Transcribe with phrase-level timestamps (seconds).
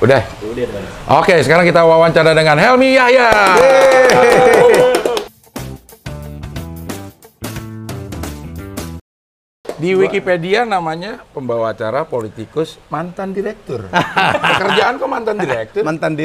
[0.00, 0.24] Udah.
[1.12, 3.28] Oke, sekarang kita wawancara dengan Helmi Yahya.
[9.76, 13.92] Di Wikipedia namanya pembawa acara politikus mantan direktur.
[14.44, 15.84] Pekerjaan kok mantan direktur?
[15.84, 16.16] mantan.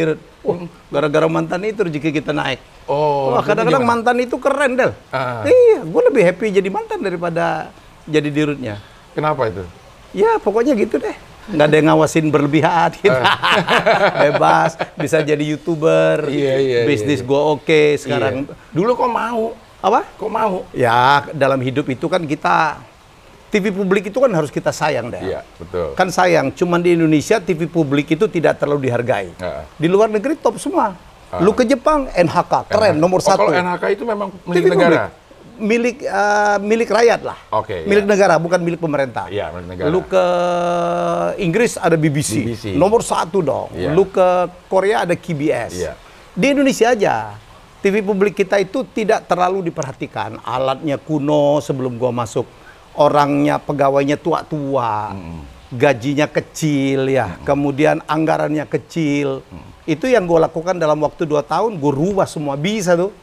[0.48, 0.60] Wah,
[0.92, 2.64] gara-gara mantan itu rezeki kita naik.
[2.88, 4.92] Oh, Wah, kadang-kadang mantan itu keren, Del.
[5.12, 5.44] Ah.
[5.44, 7.76] Iya, gue lebih happy jadi mantan daripada
[8.08, 8.80] jadi dirutnya.
[9.12, 9.68] Kenapa itu?
[10.16, 11.35] Ya, pokoknya gitu deh.
[11.46, 13.22] Nggak ada yang ngawasin berlebihan gitu.
[14.26, 16.26] Bebas, bisa jadi YouTuber.
[16.26, 17.28] Iya, iya, Bisnis iya.
[17.28, 18.50] gue oke sekarang.
[18.50, 18.54] Iya.
[18.74, 19.54] Dulu kok mau?
[19.86, 20.02] Apa?
[20.18, 20.66] Kok mau?
[20.74, 22.82] Ya, dalam hidup itu kan kita
[23.54, 25.22] TV publik itu kan harus kita sayang deh.
[25.22, 25.94] Iya, betul.
[25.94, 29.30] Kan sayang, cuman di Indonesia TV publik itu tidak terlalu dihargai.
[29.38, 29.64] Heeh.
[29.78, 30.98] Di luar negeri top semua.
[31.36, 33.52] Lu ke Jepang, NHK, keren, nomor Oh, satu.
[33.52, 35.00] Kalau NHK itu memang TV milik publik.
[35.56, 37.38] Milik eh, milik rakyat lah.
[37.56, 38.12] Oke, Milik iya.
[38.12, 39.32] negara, bukan milik pemerintah.
[39.32, 39.88] Iya, milik negara.
[39.88, 40.26] Lu ke
[41.40, 42.66] Inggris ada BBC, BBC.
[42.76, 43.72] nomor satu dong.
[43.72, 43.96] Iya.
[43.96, 45.72] Lu ke Korea ada KBS.
[45.76, 45.94] Iya.
[46.36, 47.40] Di Indonesia aja,
[47.80, 50.44] TV publik kita itu tidak terlalu diperhatikan.
[50.44, 52.44] Alatnya kuno sebelum gua masuk,
[53.00, 55.16] orangnya pegawainya tua-tua,
[55.72, 59.40] gajinya kecil ya, kemudian anggarannya kecil.
[59.88, 63.14] Itu yang gua lakukan dalam waktu dua tahun, gue rubah semua bisa tuh.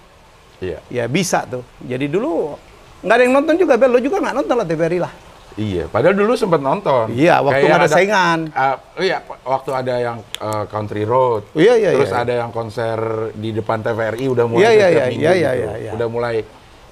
[0.62, 0.78] Iya.
[0.88, 1.66] Ya bisa tuh.
[1.82, 2.54] Jadi dulu
[3.02, 3.90] nggak ada yang nonton juga, Bel.
[3.90, 5.12] Lo juga nggak nonton lah TVRI lah.
[5.52, 7.12] Iya, padahal dulu sempat nonton.
[7.12, 8.38] Iya, waktu Kayak nggak ada saingan.
[8.56, 11.52] Ah, iya, waktu ada yang eh, Country Road.
[11.52, 12.24] Iya, iya, Terus iya.
[12.24, 12.96] ada yang konser
[13.36, 15.42] di depan TVRI udah mulai Iya, iya, iya, minggu iya, gitu.
[15.44, 15.90] iya, iya, iya.
[15.92, 16.36] Udah mulai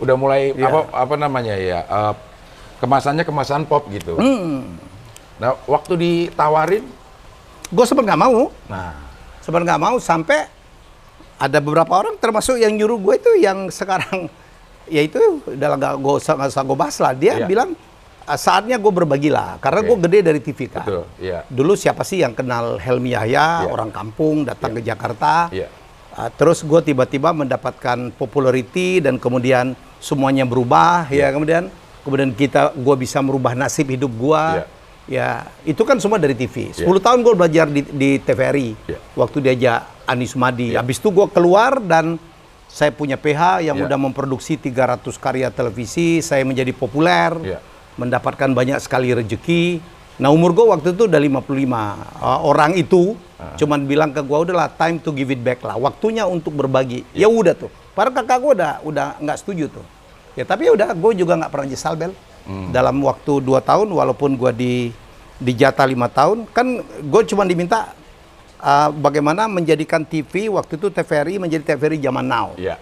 [0.01, 0.69] udah mulai Iya.
[0.69, 1.81] apa apa namanya ya?
[1.89, 2.15] eh,
[2.85, 4.21] kemasannya kemasan pop gitu.
[4.21, 4.77] Hmm.
[5.41, 6.85] Nah, waktu ditawarin,
[7.71, 8.51] Gue sempat nggak mau.
[8.67, 8.99] nah,
[9.41, 10.51] Sempat nggak mau sampai
[11.41, 14.29] ada beberapa orang termasuk yang nyuruh gue itu yang sekarang
[14.87, 15.17] ya itu
[15.49, 17.13] udah nggak gue usah nggak usah gue bahas lah.
[17.13, 17.47] Dia Iya.
[17.49, 17.71] bilang
[18.23, 19.89] "Ah, saatnya gue berbagi lah karena Oke.
[19.89, 20.85] gue gede dari TV kan.
[20.85, 21.43] betul, iya.
[21.49, 23.69] Dulu siapa sih yang kenal Helmi Yahya, Iya.
[23.69, 25.49] orang kampung datang ke Jakarta.
[25.51, 25.67] Iya.
[26.11, 31.71] Ah, terus gue tiba-tiba mendapatkan popularity dan kemudian semuanya berubah ya kemudian
[32.03, 34.45] kemudian kita gue bisa merubah nasib hidup gue.
[34.59, 34.67] Iya.
[35.11, 36.71] Ya, itu kan semua dari TV.
[36.71, 37.03] 10 Iya.
[37.03, 38.69] tahun gue belajar di, di TVRI.
[38.87, 38.99] Iya.
[39.19, 40.71] Waktu diajak Ani Sumadi.
[40.71, 40.79] Iya.
[40.79, 42.15] Habis itu gue keluar dan
[42.71, 43.91] saya punya PH yang Iya.
[43.91, 46.23] udah memproduksi 300 karya televisi.
[46.23, 47.59] Saya menjadi populer, Iya.
[47.99, 49.83] mendapatkan banyak sekali rezeki.
[50.23, 51.99] Nah umur gue waktu itu udah 55.
[52.15, 53.57] Uh, orang itu Ah.
[53.57, 55.75] cuman bilang ke gue udahlah time to give it back lah.
[55.75, 57.03] Waktunya untuk berbagi.
[57.11, 57.27] Iya.
[57.27, 57.73] Ya udah tuh.
[57.91, 59.83] Para kakak gue udah udah nggak setuju tuh.
[60.39, 62.15] Ya tapi ya udah, gue juga nggak pernah nyesal bel.
[62.45, 62.73] Hmm.
[62.73, 64.75] Dalam waktu 2 tahun, walaupun gue di
[65.37, 67.93] di jatah lima tahun, kan gue cuma diminta
[68.61, 72.77] uh, bagaimana menjadikan TV waktu itu TVRI menjadi TVRI zaman now, Iya.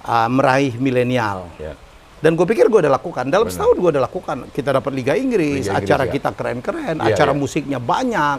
[0.00, 1.46] Uh, meraih milenial.
[1.54, 1.74] Iya.
[2.20, 3.24] Dan gue pikir gue udah lakukan.
[3.28, 3.54] Dalam Benar.
[3.56, 4.36] setahun gue udah lakukan.
[4.52, 6.10] Kita dapat Liga Inggris, Liga Inggris, acara ya.
[6.12, 7.38] kita keren-keren, Iya, acara iya.
[7.38, 8.38] musiknya banyak,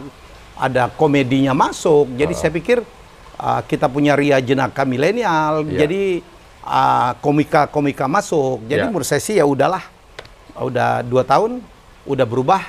[0.54, 2.12] ada komedinya masuk.
[2.14, 2.78] Jadi saya pikir
[3.38, 5.66] uh, kita punya Ria Jenaka milenial.
[5.66, 5.86] Iya.
[5.86, 6.02] Jadi
[6.62, 8.62] uh, komika-komika masuk.
[8.68, 8.90] Jadi Iya.
[8.90, 9.82] menurut saya sih ya udahlah.
[10.54, 11.64] Udah dua tahun,
[12.04, 12.62] udah berubah.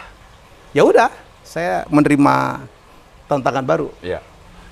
[0.72, 1.12] Ya udah,
[1.44, 2.66] saya menerima
[3.28, 3.90] tantangan baru.
[4.00, 4.24] Iya.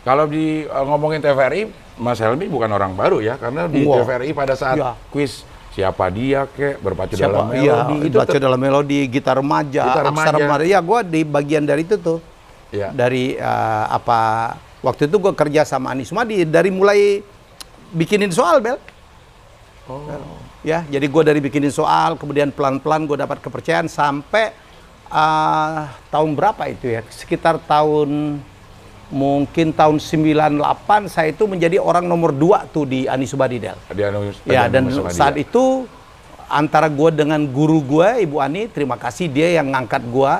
[0.01, 1.69] Kalau di uh, ngomongin TVRI,
[2.01, 4.01] Mas Helmi bukan orang baru ya, karena di Wah.
[4.01, 4.97] TVRI pada saat Iya.
[5.13, 10.03] kuis siapa dia kek berpacu dalam Iya, melodi itu baca dalam melodi, gitar remaja, Gitar
[10.09, 10.35] remaja.
[10.35, 10.65] remaja.
[10.65, 12.19] Ya, gue di bagian dari itu tuh.
[12.73, 12.89] Iya.
[12.91, 14.55] Dari eh, apa?
[14.81, 17.21] Waktu itu gue kerja sama Anies Madi dari mulai
[17.93, 18.81] bikinin soal, Bel.
[19.85, 20.01] Oh.
[20.61, 24.53] Ya, jadi gue dari bikinin soal, kemudian pelan-pelan gue dapat kepercayaan sampai
[25.07, 27.01] eh, tahun berapa itu ya?
[27.07, 28.37] Sekitar tahun
[29.09, 30.63] mungkin tahun 98
[31.05, 33.75] saya itu menjadi orang nomor dua tuh di Anies Subadi, Del.
[33.89, 35.83] Dia anu- Ya dan saat itu
[36.47, 40.33] antara gue dengan guru gue Ibu Ani terima kasih dia yang ngangkat gue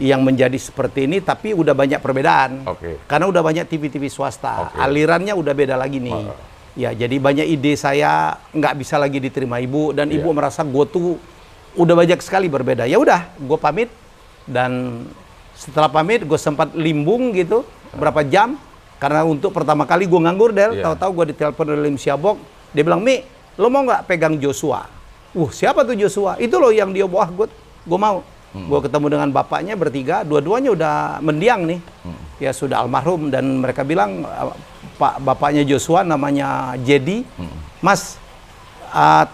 [0.00, 2.72] yang menjadi seperti ini tapi udah banyak perbedaan Hmm.
[2.72, 2.94] Oke.
[3.04, 4.78] karena udah banyak TV-TV swasta Oke.
[4.78, 6.14] alirannya udah beda lagi nih.
[6.78, 10.22] Ya jadi banyak ide saya nggak bisa lagi diterima ibu dan Iya.
[10.22, 11.18] ibu merasa gue tuh
[11.74, 12.86] udah banyak sekali berbeda.
[12.86, 13.90] Ya udah gue pamit
[14.46, 15.02] dan
[15.52, 18.54] setelah pamit gue sempat limbung gitu berapa jam
[18.98, 20.78] karena untuk pertama kali gue nganggur del.
[20.78, 20.86] Iya.
[20.86, 22.38] tahu-tahu gue ditelepon oleh Lim Siabok.
[22.70, 23.26] Dia bilang Mi
[23.58, 24.86] lo mau nggak pegang Joshua?
[25.34, 26.38] Uh siapa tuh Joshua?
[26.38, 27.50] Itu loh yang dia wah gue
[27.84, 28.22] gue mau.
[28.48, 31.80] Gue ketemu dengan bapaknya bertiga dua-duanya udah mendiang nih.
[32.38, 34.56] Ya sudah almarhum dan mereka bilang "Uh,
[34.98, 37.22] pak bapaknya Joshua namanya Jedi
[37.78, 38.18] Mas
[38.90, 39.24] uh,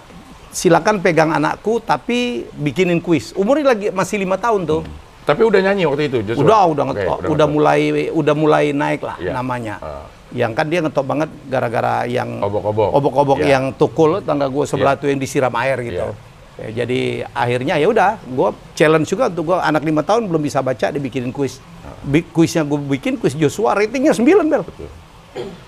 [0.51, 4.83] silakan pegang anakku tapi bikinin kuis umurnya lagi masih lima tahun tuh
[5.25, 6.45] Tapi udah nyanyi waktu itu Joshua?
[6.45, 7.49] udah udah Oke, ngetop udah, ngetop.
[7.51, 7.81] mulai
[8.13, 9.33] udah mulai naik lah Iya.
[9.33, 10.05] namanya Ah.
[10.31, 12.93] yang kan dia ngetop banget gara-gara yang Obok-obok.
[12.93, 13.49] obok-obok Iya.
[13.51, 15.01] yang tukul tangga gue sebelah Iya.
[15.01, 16.33] tuh yang disiram air gitu Iya.
[16.55, 17.01] Ya, jadi
[17.33, 21.33] akhirnya ya udah gue challenge juga untuk gue anak lima tahun belum bisa baca dibikinin
[21.33, 21.59] kuis
[22.01, 24.63] Bi- Kuisnya gue bikin kuis Joshua ratingnya 9 Bel.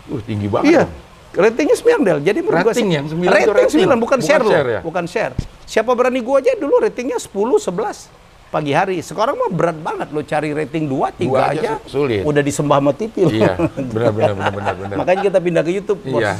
[0.06, 0.70] Uh, tinggi banget.
[0.70, 0.82] Iya.
[0.84, 1.04] dong.
[1.36, 2.18] Ratingnya 9 Del.
[2.24, 3.80] Jadi menurut gua Rating sih- yang 9 itu rating rating.
[3.84, 4.52] 9 bukan, Bukan share, loh.
[4.52, 4.80] share ya?
[4.80, 5.32] Bukan share.
[5.64, 8.08] Siapa berani gua aja dulu ratingnya 10 11
[8.56, 8.97] pagi hari.
[8.99, 11.70] Sekarang mah berat banget lo cari rating 2 3 Dua aja aja.
[11.85, 12.25] su- sulit.
[12.25, 13.14] Udah disembah sama TV.
[13.35, 13.53] Iya,
[13.87, 14.97] benar benar benar benar benar.
[14.97, 16.20] Makanya kita pindah ke YouTube, bos.
[16.20, 16.32] Iya.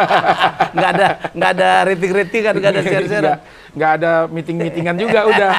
[0.76, 3.24] nggak ada nggak ada rating-rating kan, nggak ada share-share.
[3.24, 5.52] Nggak- nggak ada meeting-meetingan juga udah.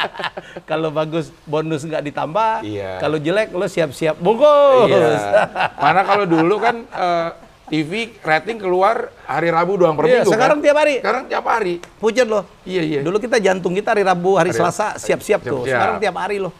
[0.70, 3.00] Kalau bagus bonus nggak ditambah, Iya.
[3.00, 4.88] kalau jelek lo siap-siap bungkus.
[4.88, 5.48] Iya.
[5.74, 7.28] Mana kalau dulu kan eh,
[7.68, 10.64] TV rating keluar hari Rabu doang per Iya, minggu sekarang kan?
[10.64, 10.94] tiap hari.
[10.98, 11.74] Sekarang tiap hari.
[11.96, 12.44] Pucat loh.
[12.62, 13.00] Iya iya.
[13.00, 15.62] Dulu kita jantung kita hari Rabu, hari Hari- Selasa siap-siap tuh.
[15.62, 15.68] siap-siap.
[15.70, 16.52] Sekarang tiap hari loh.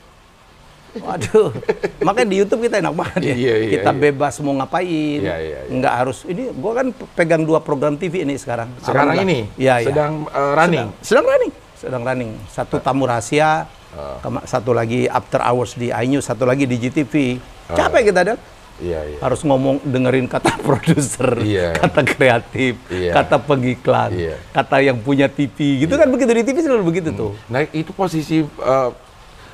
[0.90, 1.52] Waduh,
[2.02, 3.34] makanya di YouTube kita enak banget ya.
[3.36, 4.00] Iya, iya, kita iya.
[4.00, 5.70] bebas mau ngapain, Iya, iya, iya.
[5.70, 6.24] nggak harus.
[6.24, 8.72] Ini gua kan pegang dua program TV ini sekarang.
[8.80, 9.44] Sekarang Alhamdulillah.
[9.46, 9.86] ini Iya, iya.
[9.86, 10.86] sedang eh, running.
[10.88, 12.30] Sedang, sedang running, sedang running.
[12.48, 14.16] Satu tamu rahasia, Ah.
[14.20, 17.36] kema- satu lagi after hours di iNews, satu lagi di GTV.
[17.68, 17.76] Ah.
[17.78, 18.36] Capek kita dan
[18.78, 19.18] Iya iya.
[19.18, 21.74] harus ngomong dengerin kata produser, Iya.
[21.76, 23.10] kata kreatif, Iya.
[23.12, 24.34] kata pengiklan, Iya.
[24.48, 27.32] kata yang punya TV, gitu kan begitu di TV selalu begitu tuh.
[27.46, 28.90] Nah itu posisi eh,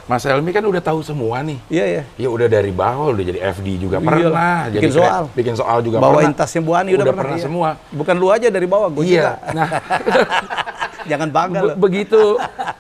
[0.05, 1.57] Mas Helmi kan udah tahu semua nih.
[1.67, 2.03] Iya ya.
[2.19, 4.05] Ya udah dari bawah udah jadi FD juga Iyalah.
[4.05, 5.23] pernah, Bikin jadi soal.
[5.33, 6.37] bikin soal juga Bawain pernah.
[6.39, 7.45] tasnya Bu Ani udah, udah pernah, pernah iya.
[7.49, 7.69] semua.
[7.91, 9.09] Bukan lu aja dari bawah, gue Iya.
[9.09, 9.33] juga.
[9.51, 9.69] Nah,
[11.11, 11.75] Jangan bangga be- lo.
[11.79, 12.21] begitu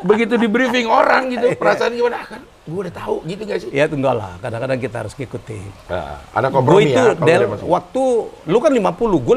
[0.02, 1.56] begitu di briefing orang gitu, Iya.
[1.56, 2.20] perasaan gimana?
[2.64, 3.68] Gue udah tahu gitu gak sih?
[3.76, 5.68] Ya enggak lah, kadang-kadang kita harus ngikutin.
[5.84, 7.12] Nah, ada kompromi itu, ya.
[7.12, 8.02] kalau Del, waktu,
[8.48, 9.34] lu kan 50, gue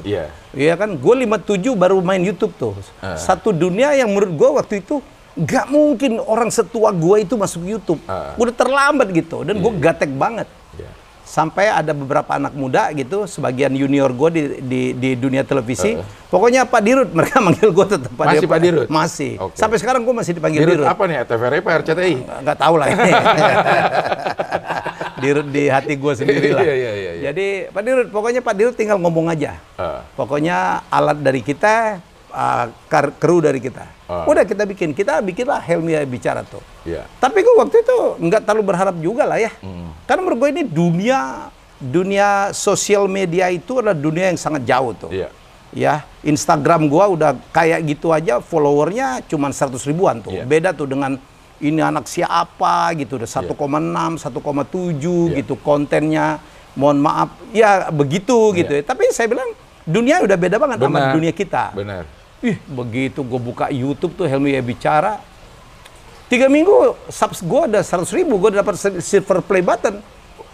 [0.00, 0.08] 57.
[0.08, 0.24] Iya.
[0.56, 2.72] Iya kan, gue 57 baru main YouTube tuh.
[3.04, 3.20] Ah.
[3.20, 5.04] Satu dunia yang menurut gue waktu itu
[5.36, 8.00] nggak mungkin orang setua gue itu masuk YouTube.
[8.08, 8.32] Ah.
[8.40, 10.48] Udah terlambat gitu, dan gue gatek banget.
[11.30, 11.38] Iya.
[11.38, 15.94] Sampai ada beberapa anak muda gitu, sebagian junior gue di, di, di dunia televisi.
[16.26, 18.90] Pokoknya Pak Dirut, mereka manggil gue tetap Pak Masih Pak Dirut?
[18.90, 19.38] Masih.
[19.38, 19.54] Oke.
[19.54, 20.90] Sampai sekarang gue masih dipanggil Dirut Dirut.
[20.90, 21.22] apa nih?
[21.22, 22.14] TVRI apa RCTI?
[22.42, 23.12] nggak tahu lah ini.
[25.22, 26.66] Dirut di hati gue sendiri lah.
[26.66, 27.22] Iya, iya, iya, iya.
[27.30, 29.54] Jadi Pak Dirut, pokoknya Pak Dirut tinggal ngomong aja.
[29.78, 30.02] Ah.
[30.18, 33.84] Pokoknya alat dari kita, uh, kar- kru dari kita.
[34.06, 34.26] Ah.
[34.26, 36.62] Udah kita bikin, kita bikinlah Helmi bicara tuh.
[36.82, 37.06] Iya.
[37.18, 39.52] Tapi gue waktu itu nggak terlalu berharap juga lah ya.
[39.62, 39.92] Hmm.
[40.08, 41.50] Karena menurut gue ini dunia
[41.80, 45.10] dunia sosial media itu adalah dunia yang sangat jauh tuh.
[45.10, 45.32] Iya.
[45.70, 50.34] Ya, Instagram gua udah kayak gitu aja followernya cuma 100 ribuan tuh.
[50.34, 50.42] Iya.
[50.42, 51.14] Beda tuh dengan
[51.62, 55.38] ini anak siapa gitu udah 1,6, 1,7 Iya.
[55.40, 56.42] gitu kontennya.
[56.74, 58.82] Mohon maaf, ya begitu gitu ya.
[58.82, 59.46] Tapi saya bilang
[59.86, 60.98] dunia udah beda banget sama.
[60.98, 61.14] Benar.
[61.14, 61.64] dunia kita.
[61.74, 62.02] Benar.
[62.40, 65.20] Ih, begitu gue buka YouTube tuh Helmi ya bicara.
[66.26, 70.00] Tiga minggu subs gue ada 100 ribu, gue dapat silver play button.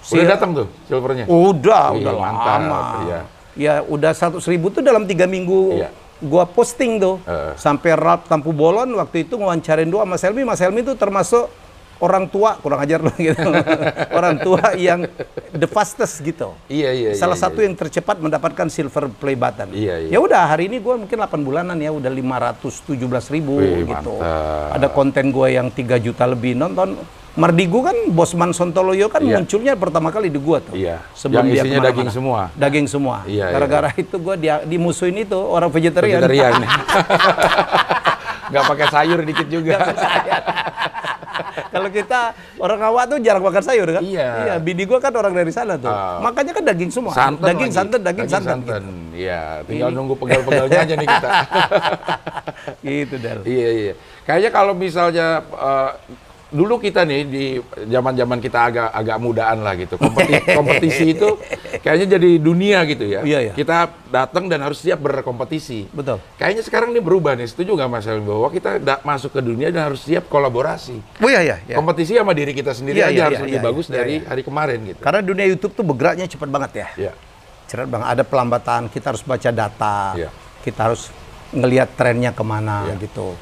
[0.06, 1.27] Udah datang tuh silvernya?
[1.27, 2.81] Udah, Iya, udah mantap, lama.
[3.05, 3.21] iya.
[3.56, 5.88] Ya udah 100 ribu tuh dalam tiga minggu Iya.
[6.23, 7.19] gua posting tuh.
[7.23, 7.55] Heeh.
[7.56, 10.43] Sampai Ralph Tampu Bolon waktu itu ngewawancarin dua Mas Helmi.
[10.43, 11.47] Mas Helmi itu termasuk
[12.01, 13.51] orang tua, kurang ajar loh gitu.
[14.13, 15.09] orang tua yang
[15.53, 16.53] the fastest gitu.
[16.69, 17.67] Iya, iya, iya, Salah iya, satu iya.
[17.71, 19.73] yang tercepat mendapatkan silver play button.
[19.73, 20.11] Iya, iya.
[20.17, 24.13] Ya udah hari ini gua mungkin 8 bulanan ya udah 517 ribu Wih, gitu.
[24.21, 24.77] mantap.
[24.77, 27.01] Ada konten gua yang 3 juta lebih nonton.
[27.37, 29.37] Mardigu kan Bosman Sontoloyo kan Iya.
[29.37, 30.73] munculnya pertama kali di gua tuh.
[30.73, 31.05] Iya.
[31.13, 32.41] Sebelum Yang dia isinya daging semua.
[32.57, 33.17] Daging semua.
[33.29, 33.53] Iya, iya.
[33.53, 36.25] Gara-gara itu gua dia dimusuhin itu orang vegetarian.
[36.25, 36.65] Vegetarian.
[38.53, 39.77] Nggak pakai sayur dikit juga.
[41.76, 42.20] Kalau kita
[42.56, 44.02] orang awak tuh jarang makan sayur kan?
[44.02, 44.31] Iya.
[44.49, 45.93] Iya, bini gua kan orang dari sana tuh.
[45.93, 46.25] Ah.
[46.25, 47.12] Makanya kan daging semua.
[47.12, 47.76] Santan daging lagi.
[47.76, 48.83] santan, daging, santan.
[49.12, 51.30] Iya, tinggal nunggu pegal-pegalnya aja nih kita.
[52.87, 53.40] Gitu, Del.
[53.47, 53.95] iya, iya.
[54.26, 55.90] Kayaknya kalau misalnya eh,
[56.47, 57.45] dulu kita nih di
[57.91, 59.99] zaman-zaman kita agak agak mudaan lah gitu.
[59.99, 61.29] Kompetisi, kompetisi itu
[61.83, 63.21] kayaknya jadi dunia gitu ya.
[63.26, 63.53] Iya, iya.
[63.59, 65.91] Kita datang dan harus siap berkompetisi.
[65.91, 66.23] Betul.
[66.38, 67.50] Kayaknya sekarang ini berubah nih.
[67.50, 68.71] Setuju nggak Mas Helmi bahwa kita
[69.03, 71.03] masuk ke dunia dan harus siap kolaborasi.
[71.19, 71.57] Oh iya, iya.
[71.67, 71.75] iya.
[71.75, 74.15] Kompetisi sama diri kita sendiri Iya, aja iya, harus iya, lebih iya, bagus iya, dari
[74.23, 74.26] iya.
[74.31, 75.00] hari kemarin gitu.
[75.03, 76.88] Karena dunia YouTube tuh bergeraknya cepat banget ya.
[76.95, 77.12] Iya.
[77.67, 78.07] Cepat banget.
[78.07, 80.15] Ada pelambatan, kita harus baca data.
[80.15, 80.31] Iya.
[80.62, 81.11] Kita harus
[81.50, 83.03] ngelihat trennya ke mana Iya.
[83.03, 83.35] gitu.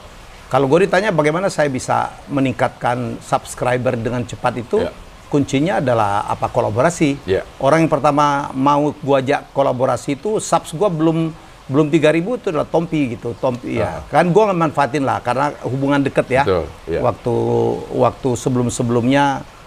[0.54, 4.94] Kalau gue ditanya bagaimana saya bisa meningkatkan subscriber dengan cepat itu, Iya.
[5.26, 7.18] kuncinya adalah apa kolaborasi.
[7.26, 7.42] Iya.
[7.58, 11.34] Orang yang pertama mau gua ajak kolaborasi itu subs gua belum
[11.66, 13.34] belum 3000 itu adalah Tompi gitu.
[13.34, 14.06] Tompi ya.
[14.06, 16.42] Kan gua manfaatin lah karena hubungan deket ya.
[16.42, 16.46] Ah.
[16.46, 17.00] Betul, iya.
[17.02, 17.34] Waktu
[17.98, 19.24] waktu sebelum-sebelumnya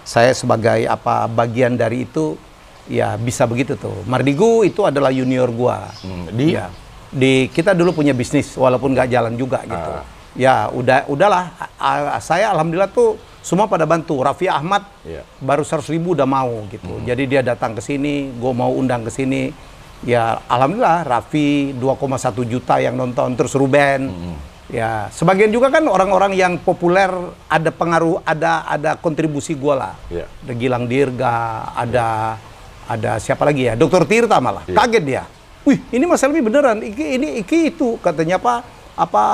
[0.08, 2.40] saya sebagai apa bagian dari itu
[2.88, 4.08] ya bisa begitu tuh.
[4.08, 5.92] Mardigu itu adalah junior gua.
[6.00, 6.56] Hmm, di?
[6.56, 6.72] Ya.
[7.08, 9.92] di kita dulu punya bisnis walaupun nggak jalan juga gitu.
[10.00, 10.16] Ah.
[10.38, 11.50] Ya udah udahlah
[12.22, 14.22] saya alhamdulillah tuh semua pada bantu.
[14.22, 15.26] Raffi Ahmad Iya.
[15.42, 17.02] baru 100 ribu udah mau gitu.
[17.02, 19.50] Jadi dia datang ke sini, gue mau undang ke sini.
[20.06, 24.14] Ya alhamdulillah Raffi 2,1 juta yang nonton terus Ruben.
[24.68, 27.08] Ya, sebagian juga kan orang-orang yang populer
[27.48, 29.94] ada pengaruh, ada ada kontribusi gua lah.
[30.12, 30.28] Iya.
[30.28, 32.36] Ada Gilang Dirga, ada
[32.84, 33.80] ada siapa lagi ya?
[33.80, 34.68] Dokter Tirta malah.
[34.68, 34.76] Iya.
[34.76, 35.24] Kaget dia.
[35.64, 36.84] Wih, ini Mas Helmi beneran.
[36.84, 38.60] Iki ini iki itu katanya apa?
[38.92, 39.24] Apa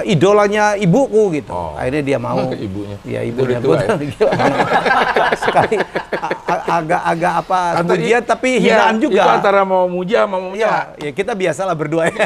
[0.00, 1.52] idolanya ibuku gitu.
[1.52, 1.76] Oh.
[1.76, 2.48] Akhirnya dia mau.
[2.66, 2.96] Ibunya.
[3.04, 3.58] Iya, ibunya.
[3.60, 3.88] tua ya?
[5.44, 5.76] Sekali
[6.48, 7.60] agak-agak apa?
[7.84, 9.20] Atau pujian tapi iya, hinaan juga.
[9.20, 12.08] Itu antara mau muja sama mau Iya, ya kita biasalah berdua.
[12.08, 12.16] ya.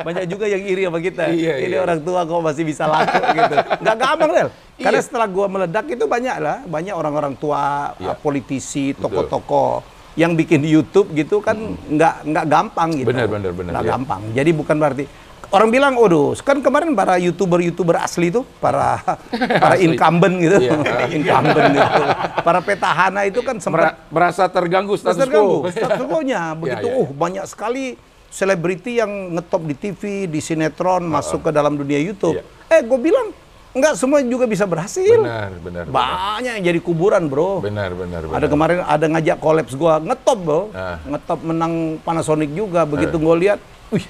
[0.00, 1.28] Banyak juga yang iri sama kita.
[1.28, 1.84] Iya, Ini iya.
[1.84, 3.56] orang tua kok masih bisa laku gitu.
[3.84, 4.48] Nggak gampang, Del.
[4.80, 5.04] Karena Iya.
[5.04, 8.16] setelah gua meledak itu banyak lah, banyak orang-orang tua, Iya.
[8.16, 9.84] politisi, tokoh-tokoh
[10.18, 11.54] yang bikin YouTube gitu kan
[11.86, 13.08] nggak nggak gampang gitu.
[13.14, 13.92] Benar, benar, benar, Nggak iya.
[13.94, 14.20] gampang.
[14.34, 15.04] Jadi bukan berarti
[15.50, 19.02] orang bilang, "Waduh, kan kemarin para YouTuber-YouTuber asli tuh, para
[19.62, 19.86] para Asli.
[19.86, 20.78] incumbent gitu, Iya.
[21.16, 22.02] incumbent gitu.
[22.40, 25.70] Para petahana itu kan sempat Mera- merasa terganggu Status terganggu, quo.
[25.74, 26.54] status quo-nya.
[26.54, 26.98] Begitu, Ya, ya.
[26.98, 27.94] oh banyak sekali
[28.26, 32.38] selebriti yang ngetop di TV, di sinetron, masuk ke dalam dunia YouTube.
[32.70, 33.34] Eh, gue bilang,
[33.70, 35.18] nggak semua juga bisa berhasil.
[35.18, 35.84] Benar, benar.
[35.86, 35.90] benar.
[35.90, 37.58] Banyak yang jadi kuburan, bro.
[37.58, 38.36] Benar, benar, benar.
[38.36, 40.62] Ada kemarin ada ngajak kolaps gua ngetop, bro.
[40.70, 41.02] Ah.
[41.04, 42.82] Ngetop menang Panasonic juga.
[42.82, 43.58] Begitu gua lihat,
[43.90, 44.06] wih,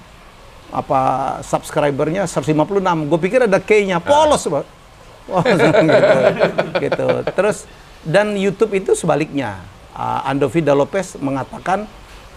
[0.71, 1.01] apa
[1.45, 3.11] subscribernya 156.
[3.11, 4.63] Gue pikir ada K-nya, polos, bro.
[5.27, 6.19] Polos, gitu.
[6.81, 7.07] gitu.
[7.35, 7.69] Terus
[8.03, 9.61] dan YouTube itu sebaliknya.
[9.91, 11.85] Uh, Andovida Lopez mengatakan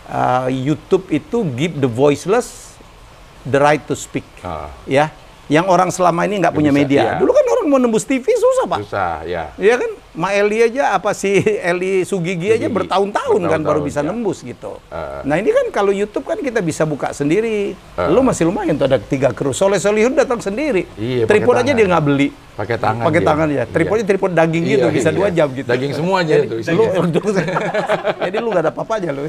[0.09, 2.75] uh, YouTube itu give the voiceless
[3.45, 4.25] the right to speak.
[4.41, 4.73] Ah.
[4.89, 5.13] Ya,
[5.47, 7.01] yang orang selama ini nggak Nggak punya bisa, media.
[7.03, 7.13] iya.
[7.19, 8.79] Dulu kan orang mau nembus TV susah, Pak.
[8.81, 9.43] Susah, ya.
[9.57, 9.91] Iya kan?
[10.13, 11.41] Ma Eli aja apa si
[11.73, 14.07] Eli Sugigi aja bertahun-tahun kan baru bisa ya.
[14.07, 14.77] nembus gitu.
[14.87, 15.25] Uh.
[15.25, 17.73] Nah ini kan kalau YouTube kan kita bisa buka sendiri.
[17.97, 18.13] Uh.
[18.13, 19.51] Lu masih lumayan tuh ada tiga kru.
[19.51, 20.85] Soleh Solihun datang sendiri.
[20.95, 22.29] Iya, Tripod aja dia nggak beli.
[22.53, 23.65] Pakai tangan Pakai tangan ya.
[23.65, 24.09] Tripodnya Iya.
[24.13, 25.17] tripod daging gitu Iya, bisa iya.
[25.17, 25.65] dua jam gitu.
[25.65, 26.83] Daging semua aja Jadi, itu Lu,
[28.29, 29.25] jadi lu gak ada apa-apa aja lu.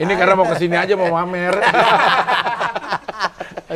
[0.00, 1.52] Ini karena mau ke sini aja mau mamer.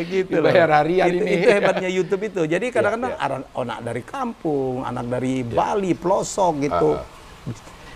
[0.13, 1.33] gitu Dibayar harian itu, ini.
[1.37, 2.43] itu hebatnya YouTube itu.
[2.49, 6.89] Jadi kadang-kadang anak, anak dari kampung, anak dari Bali, pelosok gitu.
[6.97, 7.05] Ah,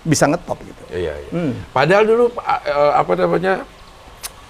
[0.05, 0.83] Bisa ngetop gitu.
[0.93, 1.31] Iya, iya.
[1.33, 1.53] Hmm.
[1.73, 3.55] Padahal dulu eh, apa namanya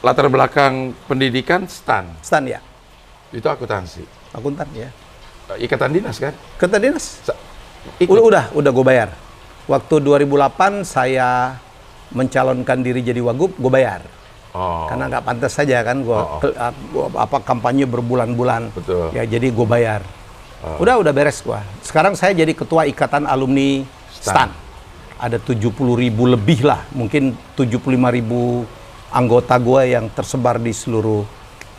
[0.04, 2.60] latar belakang pendidikan stan Stan ya,
[3.32, 4.04] itu akuntansi,
[4.36, 4.92] akuntan ya.
[5.56, 6.34] Eh, ikatan dinas kan?
[6.60, 7.24] Kereta dinas?
[7.24, 7.38] Sa-
[8.02, 9.08] Udah, udah, udah gue bayar.
[9.66, 11.54] Waktu 2008 saya
[12.10, 14.02] mencalonkan diri jadi wagub, gue bayar.
[14.56, 16.40] Oh, Karena nggak pantas saja kan gue Oh,
[16.96, 17.12] oh.
[17.12, 18.72] apa kampanye berbulan-bulan.
[18.72, 19.12] Betul.
[19.12, 20.00] Ya jadi gue bayar.
[20.64, 20.80] Oh.
[20.80, 21.60] Udah udah beres gua.
[21.84, 24.48] Sekarang saya jadi ketua ikatan alumni Stan.
[24.48, 24.50] STAN.
[25.16, 28.64] Ada 70 ribu lebih lah, mungkin 75 ribu
[29.08, 31.25] anggota gua yang tersebar di seluruh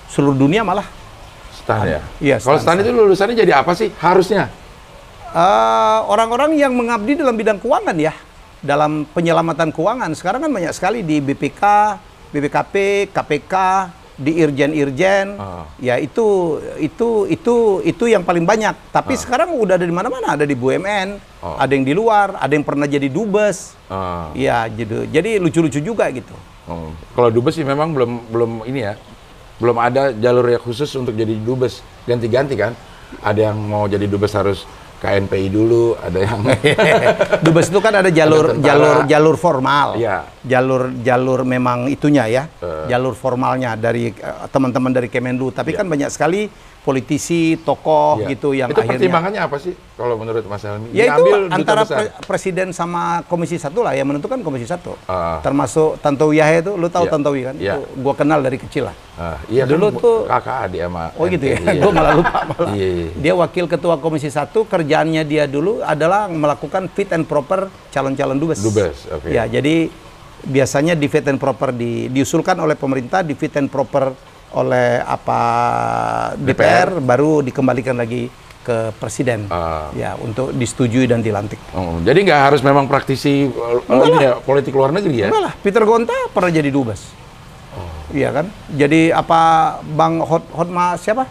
[0.08, 0.86] seluruh dunia malah.
[1.52, 2.02] stan ya.
[2.22, 3.90] Iya, Kalau stan, stan itu lulusannya jadi apa sih?
[3.98, 4.48] Harusnya.
[5.28, 8.16] Eh, orang-orang yang mengabdi dalam bidang keuangan ya,
[8.64, 10.16] dalam penyelamatan keuangan.
[10.16, 11.62] Sekarang kan banyak sekali di BPK,
[12.34, 13.56] BPKP, KPK,
[14.18, 15.38] di Irjen-Irjen.
[15.38, 15.70] Ah.
[15.78, 17.56] Ya itu itu itu
[17.86, 18.74] itu yang paling banyak.
[18.90, 21.54] Tapi sekarang udah ada di mana-mana, ada di BUMN, Oh.
[21.54, 23.78] ada yang di luar, ada yang pernah jadi dubes.
[23.88, 24.34] Ah.
[24.34, 26.34] Ya, jadi jadi lucu-lucu juga gitu.
[26.66, 26.90] Oh.
[27.14, 28.98] Kalau dubes sih memang belum belum ini ya,
[29.62, 31.86] belum ada jalur yang khusus untuk jadi dubes.
[32.10, 32.74] Ganti-ganti kan.
[33.24, 34.68] Ada yang mau jadi dubes harus
[34.98, 36.42] KNPI dulu, ada yang
[37.46, 38.66] Dubes itu kan ada jalur Ada tentara.
[38.68, 39.88] jalur jalur formal.
[39.96, 40.26] Iya.
[40.42, 42.44] Jalur jalur memang itunya ya.
[42.58, 42.90] Eh.
[42.90, 45.80] Jalur formalnya dari eh, teman-teman dari Kemenlu, tapi Iya.
[45.80, 46.50] kan banyak sekali
[46.88, 48.28] politisi, tokoh Iya.
[48.32, 50.88] gitu yang itu akhirnya pertimbangannya apa sih kalau menurut Mas Helmi?
[50.90, 54.96] Ya itu Diambil antara pre- presiden sama komisi satu lah yang menentukan komisi satu.
[55.04, 55.44] Ah.
[55.44, 57.12] Termasuk Tantowi Yahya itu, lu tahu Iya.
[57.12, 57.56] Tantowi kan?
[57.58, 57.74] Iya.
[57.76, 58.96] Itu gua kenal dari kecil lah.
[59.18, 62.40] Ah, iya Dulu kan, tuh- kakak adik sama Oh gitu ya, NPI, gue malah lupa
[62.48, 62.70] malah.
[62.72, 63.08] Iya, iya.
[63.18, 68.62] Dia wakil ketua komisi satu, kerjaannya dia dulu adalah melakukan fit and proper calon-calon dubes.
[68.62, 69.28] Dubes, oke.
[69.28, 69.90] Ya, jadi
[70.40, 74.14] biasanya di fit and proper di, diusulkan oleh pemerintah, di fit and proper
[74.56, 75.40] oleh apa
[76.40, 78.32] DPR, baru dikembalikan lagi
[78.64, 79.48] ke presiden.
[79.48, 79.88] Ah.
[79.96, 81.60] Ya, untuk disetujui dan dilantik.
[81.72, 85.28] Oh, jadi nggak harus memang praktisi uh, Enggak ini ya, politik luar negeri ya?
[85.32, 87.28] Enggak lah, Peter Gonta pernah jadi dubes.
[88.08, 88.48] Iya kan?
[88.72, 89.40] Jadi apa
[89.84, 91.28] Bang Hot Hotma siapa?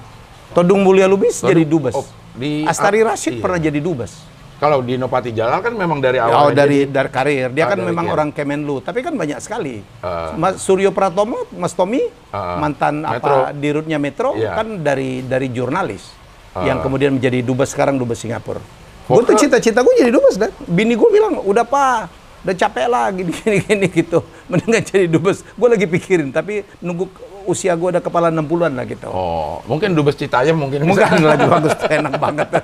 [0.53, 1.95] Todung Mulia Lubis Todung- jadi dubes.
[1.97, 2.05] oh,
[2.37, 3.43] di- Astari Rashid iya.
[3.43, 4.13] pernah jadi dubes.
[4.57, 7.53] Kalau di Nopati Jalal kan memang dari Oh awal dari dari karir.
[7.53, 8.15] Dia Ah, kan memang karir.
[8.15, 9.85] orang Kemenlu, tapi kan banyak sekali.
[10.01, 10.33] Ah.
[10.33, 12.57] Mas Suryo Pratomo, Mas Tommy, Ah.
[12.57, 13.37] mantan Metro.
[13.45, 14.55] apa dirutnya Metro Iya.
[14.55, 16.09] kan dari dari jurnalis
[16.51, 16.65] Ah.
[16.65, 18.65] yang kemudian menjadi dubes sekarang dubes Singapura.
[19.05, 22.09] Gue tuh cita-cita gue jadi dubes dan bini gue bilang udah pak,
[22.43, 24.19] udah capek lah gini gini gini gitu.
[24.47, 25.45] Mendingan jadi dubes.
[25.53, 27.07] Gue lagi pikirin tapi nunggu
[27.45, 29.07] usia gue udah kepala 60-an lah gitu.
[29.07, 30.83] Oh, mungkin dubes Citayam mungkin.
[30.83, 32.49] Mungkin lebih bagus enak banget.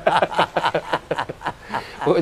[2.04, 2.16] Oh,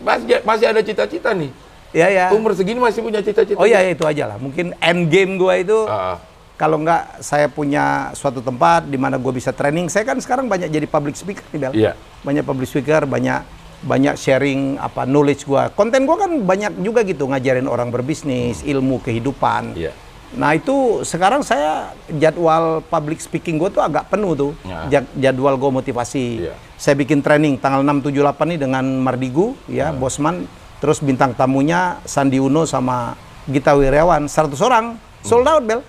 [0.00, 1.50] masih, masih ada cita-cita nih.
[1.88, 2.26] ya ya.
[2.30, 3.56] Umur segini masih punya cita-cita.
[3.56, 4.36] Oh iya itu aja lah.
[4.36, 6.20] Mungkin end game gue itu Ah,
[6.54, 9.88] kalau nggak saya punya suatu tempat di mana gue bisa training.
[9.88, 11.72] Saya kan sekarang banyak jadi public speaker nih, Bel.
[11.72, 11.92] Iya.
[12.20, 13.40] Banyak public speaker, banyak
[13.78, 15.70] banyak sharing apa knowledge gua.
[15.70, 19.72] Konten gua kan banyak juga gitu ngajarin orang berbisnis, ilmu kehidupan.
[19.72, 19.94] Iya.
[20.28, 25.00] Nah itu sekarang saya jadwal public speaking gue tuh agak penuh tuh Ya.
[25.00, 26.44] Ja- jadwal gue motivasi.
[26.44, 26.54] Iya.
[26.78, 30.46] Saya bikin training tanggal 6, 7, 8 nih dengan Mardigu ya Bosman,
[30.78, 33.18] terus bintang tamunya Sandi Uno sama
[33.50, 34.94] Gita Wiryawan 100 orang
[35.26, 35.82] sold out Bel,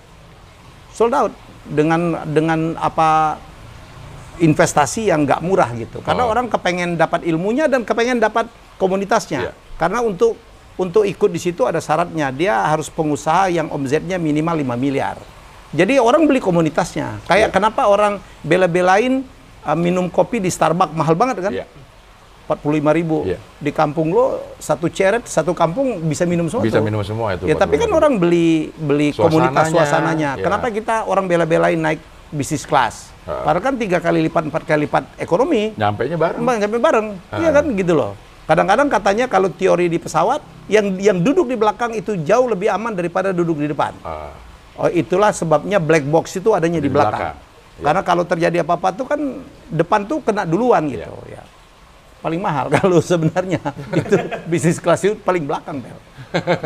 [0.90, 1.30] sold out
[1.62, 3.38] dengan dengan apa
[4.42, 6.02] investasi yang nggak murah gitu.
[6.02, 6.32] Karena Oh.
[6.32, 9.40] orang kepengen dapat ilmunya dan kepengen dapat komunitasnya.
[9.46, 9.52] Iya.
[9.78, 10.34] Karena untuk
[10.74, 12.32] untuk ikut di situ ada syaratnya.
[12.32, 15.20] Dia harus pengusaha yang omzetnya minimal 5 miliar.
[15.70, 17.20] Jadi orang beli komunitasnya.
[17.28, 17.54] Kayak Iya.
[17.54, 19.22] kenapa orang bela-belain
[19.64, 21.52] uh, minum kopi di Starbucks mahal banget kan?
[21.52, 21.66] Iya.
[22.50, 23.22] 45 ribu.
[23.30, 23.38] Iya.
[23.62, 26.66] Di kampung lo satu ceret satu kampung bisa minum semua.
[26.66, 26.86] Bisa tuh.
[26.86, 27.46] minum semua itu.
[27.46, 27.98] Ya tapi kan 45.
[28.02, 30.30] orang beli beli komunitas Suasananya, suasananya.
[30.34, 30.44] ya.
[30.44, 32.00] Kenapa kita orang bela-belain naik
[32.34, 33.14] bisnis kelas?
[33.30, 33.46] Ha.
[33.46, 35.78] Padahal kan tiga kali lipat, empat kali lipat ekonomi.
[35.78, 36.42] Nyampenya bareng.
[36.42, 37.06] Bang, sampai bareng.
[37.38, 38.12] Iya kan gitu loh.
[38.50, 42.98] Kadang-kadang katanya kalau teori di pesawat yang yang duduk di belakang itu jauh lebih aman
[42.98, 43.94] daripada duduk di depan.
[44.02, 44.34] Ah,
[44.80, 47.36] Oh, itulah sebabnya black box itu adanya di, Di belakang.
[47.36, 47.49] belakang.
[47.80, 47.84] Ya.
[47.90, 49.20] Karena kalau terjadi apa-apa tuh kan
[49.72, 51.42] depan tuh kena duluan gitu ya.
[52.20, 53.60] Paling mahal kalau sebenarnya
[53.96, 55.96] itu bisnis kelas itu paling belakang Bel.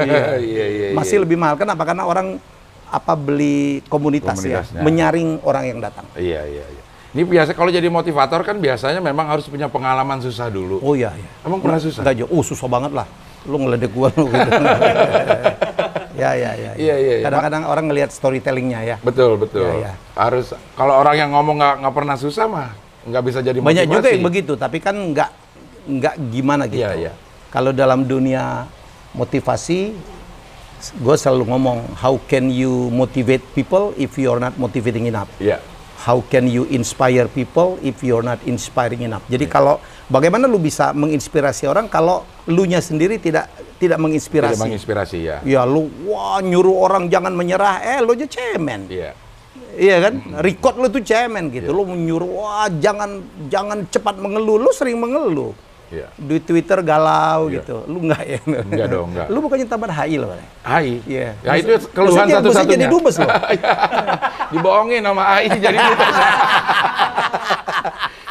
[0.03, 0.87] Iya, iya, iya.
[0.93, 1.55] Masih lebih mahal.
[1.55, 1.87] Kenapa?
[1.87, 2.43] Karena orang
[2.91, 6.07] apa beli komunitas ya, menyaring orang yang datang.
[6.19, 6.83] Iya, iya, iya.
[7.15, 10.83] Ini biasa kalau jadi motivator kan biasanya memang harus punya pengalaman susah dulu.
[10.83, 11.31] Oh iya, iya.
[11.47, 12.03] Emang pernah susah?
[12.03, 12.27] Enggak.
[12.27, 13.07] Oh, susah banget lah.
[13.47, 14.51] Lu ngeledek gua lu gitu.
[16.15, 16.73] ya, ya, ya.
[16.75, 17.25] Iya, iya, iya.
[17.27, 18.97] Kadang-kadang orang ngelihat storytellingnya ya.
[19.03, 19.67] Betul, betul.
[19.67, 19.93] Iya, iya.
[20.15, 22.71] Harus kalau orang yang ngomong nggak nggak pernah susah mah
[23.05, 23.69] nggak bisa jadi motivasi.
[23.69, 25.31] Banyak juga yang begitu, tapi kan nggak
[25.85, 26.81] nggak gimana gitu.
[26.81, 27.13] Iya, iya.
[27.53, 28.67] Kalau dalam dunia
[29.15, 29.95] motivasi,
[30.99, 35.31] gue selalu ngomong, how can you motivate people if you are not motivating enough?
[35.39, 35.61] Iya.
[36.05, 39.25] How can you inspire people if you're not inspiring enough?
[39.31, 39.55] Jadi Iya.
[39.55, 39.75] kalau
[40.11, 44.61] bagaimana lu bisa menginspirasi orang kalau lu nya sendiri tidak tidak Tidak menginspirasi?
[44.61, 45.37] menginspirasi ya.
[45.43, 48.87] Ya lu wah nyuruh orang jangan menyerah, eh lu aja cemen.
[48.87, 49.11] Iya.
[49.75, 50.15] Iya kan?
[50.39, 51.71] Record lu tuh cemen gitu.
[51.71, 54.63] Lu menyuruh wah jangan jangan cepat mengeluh.
[54.63, 55.51] Lu sering mengeluh.
[55.91, 56.09] Iya.
[56.15, 57.63] Di Twitter galau Iya.
[57.63, 57.77] gitu.
[57.87, 58.39] Lu enggak ya?
[58.47, 59.27] Enggak dong, enggak.
[59.31, 60.29] Lu bukannya tambahan HI loh.
[60.31, 60.39] Pak.
[60.65, 60.95] AI.
[61.07, 61.29] Iya.
[61.43, 62.73] Ya itu keluhan satu-satunya.
[62.79, 63.31] jadi dubes loh.
[64.55, 66.15] Dibohongin sama AI jadi dubes.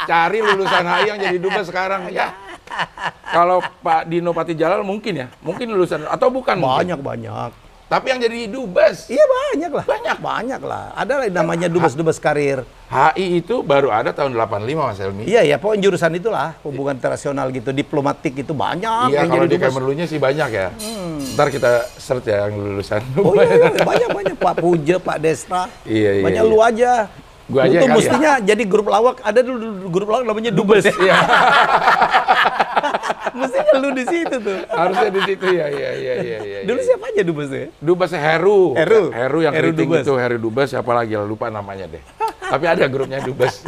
[0.08, 2.32] Cari lulusan AI yang jadi dubes sekarang ya.
[3.34, 6.86] Kalau Pak Dino Patijalal mungkin ya, mungkin lulusan atau bukan mungkin.
[6.86, 7.50] Banyak banyak.
[7.84, 9.84] Tapi yang jadi dubes Iya banyak lah.
[9.84, 10.96] Banyak banyak lah.
[10.96, 12.64] Ada lah namanya dubes-dubes karir.
[12.88, 15.22] HI itu baru ada tahun 85 Mas Helmi.
[15.28, 19.52] Iya ya, pokoknya jurusan itulah hubungan internasional gitu, diplomatik itu banyak Iya, yang kalau jadi
[19.52, 19.68] di dubes.
[19.68, 20.68] Kemenlunya sih banyak ya.
[21.36, 23.04] Ntar kita search ya yang lulusan.
[23.20, 25.62] Oh iya, iya, banyak banyak Pak Puja, Pak Desra.
[25.84, 26.50] Iya, iya, Banyak iya.
[26.50, 26.92] lu aja.
[27.44, 27.92] Gua aja kali ya.
[27.92, 30.88] mestinya jadi grup lawak, ada dulu grup lawak namanya dubes.
[30.88, 31.12] Iya,
[33.38, 34.58] mestinya lu di situ tuh.
[34.72, 36.58] harusnya di situ ya, iya, iya, iya, iya.
[36.64, 36.88] Dulu iya.
[36.88, 37.68] siapa aja dubes ya?
[37.84, 38.72] Dubes Heru.
[38.72, 39.12] Heru.
[39.12, 40.08] Heru yang Heru keriting Dubes.
[40.08, 42.00] itu Heru Dubes siapa lagi lupa namanya deh.
[42.48, 43.60] Tapi ada grupnya Dubes.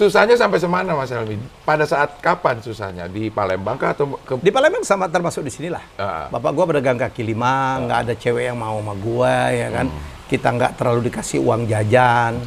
[0.00, 1.36] susahnya sampai semana Mas Helmi?
[1.60, 3.04] Pada saat kapan susahnya?
[3.10, 5.82] Di Palembang kah atau ke Di Palembang sama termasuk di sinilah.
[6.00, 6.32] Ah.
[6.32, 9.92] Bapak gua pedagang kaki lima, nggak ada cewek yang mau sama gua ya kan.
[10.30, 12.38] Kita nggak terlalu dikasih uang jajan.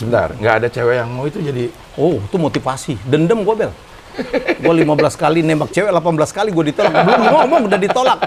[0.00, 2.94] sebentar, nggak ada cewek yang mau itu jadi Oh, itu motivasi.
[3.04, 3.72] Dendam gua, Bel.
[4.58, 6.92] Gua 15 kali nembak cewek, 18 kali gua ditolak.
[6.92, 8.18] Belum ngomong udah ditolak.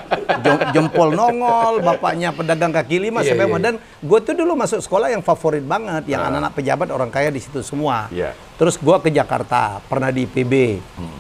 [0.42, 3.60] Jom- Jempol nongol, bapaknya pedagang kaki lima, Iya, sampai iya.
[3.60, 7.38] Dan gue tuh dulu masuk sekolah yang favorit banget, yang anak-anak pejabat orang kaya di
[7.38, 8.08] situ semua.
[8.10, 8.32] Iya.
[8.56, 10.54] Terus gua ke Jakarta, pernah di PB.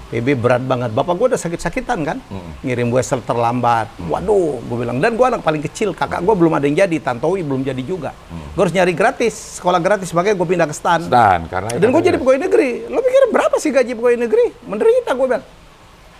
[0.10, 0.92] PB berat banget.
[0.92, 2.18] Bapak gua udah sakit-sakitan kan?
[2.62, 3.92] Ngirim wesel terlambat.
[4.02, 4.98] Waduh, gue bilang.
[4.98, 8.16] Dan gua anak paling kecil, kakak gua belum ada yang jadi, Tantowi belum jadi juga.
[8.52, 11.08] Gue harus nyari gratis, sekolah gratis, makanya gue pindah ke STAN.
[11.08, 12.72] stan karena Dan gue jadi pegawai negeri.
[12.86, 14.46] Lo pikir berapa sih gaji pegawai negeri?
[14.67, 15.46] Menderita gue bilang.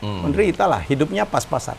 [0.02, 0.26] Hmm.
[0.26, 1.78] Menderita lah, hidupnya pas-pasan.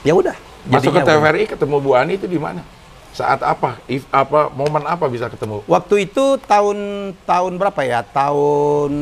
[0.00, 0.36] Ya udah.
[0.68, 1.00] Masuk ke.
[1.04, 2.64] TVRI ketemu Bu Ani itu di mana?
[3.12, 3.80] Saat apa?
[3.90, 5.64] If, apa momen apa bisa ketemu?
[5.66, 6.78] Waktu itu tahun
[7.24, 8.00] tahun berapa ya?
[8.06, 8.92] Tahun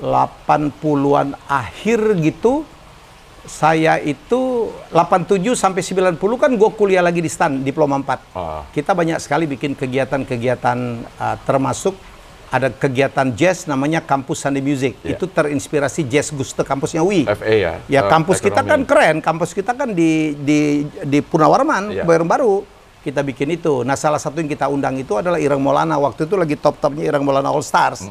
[0.00, 2.64] 80-an akhir gitu.
[3.42, 8.38] Saya itu 87 sampai 90 kan gue kuliah lagi di STAN, Diploma 4.
[8.38, 8.62] Ah.
[8.70, 10.78] Kita banyak sekali bikin kegiatan-kegiatan
[11.18, 11.98] uh, termasuk
[12.52, 15.00] ada kegiatan jazz namanya Kampus Sunday Music.
[15.00, 15.16] Ya.
[15.16, 17.24] Itu terinspirasi Jazz Guste kampusnya UI.
[17.24, 17.72] FA ya?
[17.88, 18.90] Ya Eh, kampus kita kan ekonomi.
[18.92, 20.60] keren, kampus kita kan di di
[21.00, 22.04] di Punawarman, Iya.
[22.04, 22.54] Kebayoran Baru.
[23.00, 23.82] Kita bikin itu.
[23.82, 25.98] Nah, salah satu yang kita undang itu adalah Irang Maulana.
[25.98, 28.06] Waktu itu lagi top-topnya Irang Maulana All Stars.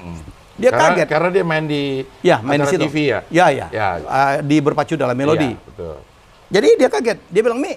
[0.59, 1.07] Dia karena, kaget.
[1.07, 2.83] Karena dia main di ya, main di situ.
[2.91, 3.19] TV ya?
[3.31, 3.67] Ya, ya.
[3.71, 3.87] Ya.
[4.03, 5.55] Ah, di berpacu dalam melodi.
[5.55, 5.95] Iya, betul.
[6.51, 7.17] Jadi dia kaget.
[7.29, 7.71] Dia bilang, "Mi,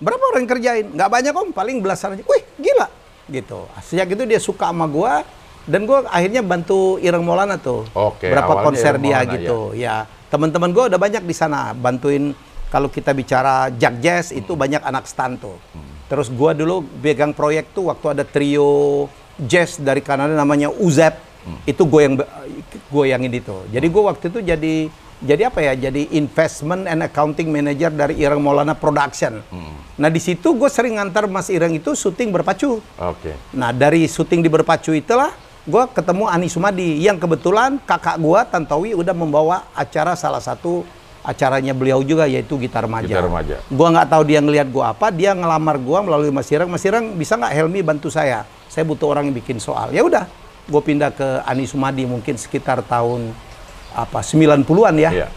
[0.00, 0.86] Berapa orang yang kerjain?
[0.96, 2.24] Nggak banyak om, paling belasan aja.
[2.24, 2.88] Wih, gila.
[3.28, 3.60] Gitu.
[3.84, 5.28] Sejak itu dia suka sama gua
[5.68, 7.84] dan gua akhirnya bantu Ireng Maulana tuh.
[7.92, 9.58] Oke, Berapa konser Ireng dia Maulana, gitu.
[9.76, 9.96] Ya,
[10.32, 12.32] teman-teman gua udah banyak di sana bantuin
[12.70, 15.58] kalau kita bicara jag jazz itu banyak anak stan tuh.
[16.06, 19.06] Terus gua dulu pegang proyek tuh waktu ada trio
[19.40, 21.28] jazz dari Kanada namanya Uzep.
[21.64, 22.14] Itu gue yang
[22.92, 23.64] gue yang ini tuh.
[23.72, 24.74] Jadi gua waktu itu jadi
[25.20, 25.72] jadi apa ya?
[25.76, 29.40] Jadi investment and accounting manager dari Ireng Maulana Production.
[30.00, 32.80] Nah di situ gue sering ngantar Mas Ireng itu syuting berpacu.
[32.96, 33.32] Oke.
[33.56, 35.32] Nah dari syuting di berpacu itulah
[35.70, 40.82] gue ketemu Ani Sumadi yang kebetulan kakak gue Tantowi udah membawa acara salah satu
[41.22, 43.06] acaranya beliau juga yaitu gitar remaja.
[43.06, 43.62] Gitar remaja.
[43.70, 46.66] Gue nggak tahu dia ngelihat gue apa, dia ngelamar gue melalui Mas Ireng.
[46.66, 48.42] Mas Ireng bisa nggak Helmi bantu saya?
[48.66, 49.92] Saya butuh orang yang bikin soal.
[49.94, 50.26] Ya udah,
[50.66, 53.30] gue pindah ke Ani Sumadi mungkin sekitar tahun
[53.94, 55.10] apa 90-an ya.
[55.12, 55.28] Iya.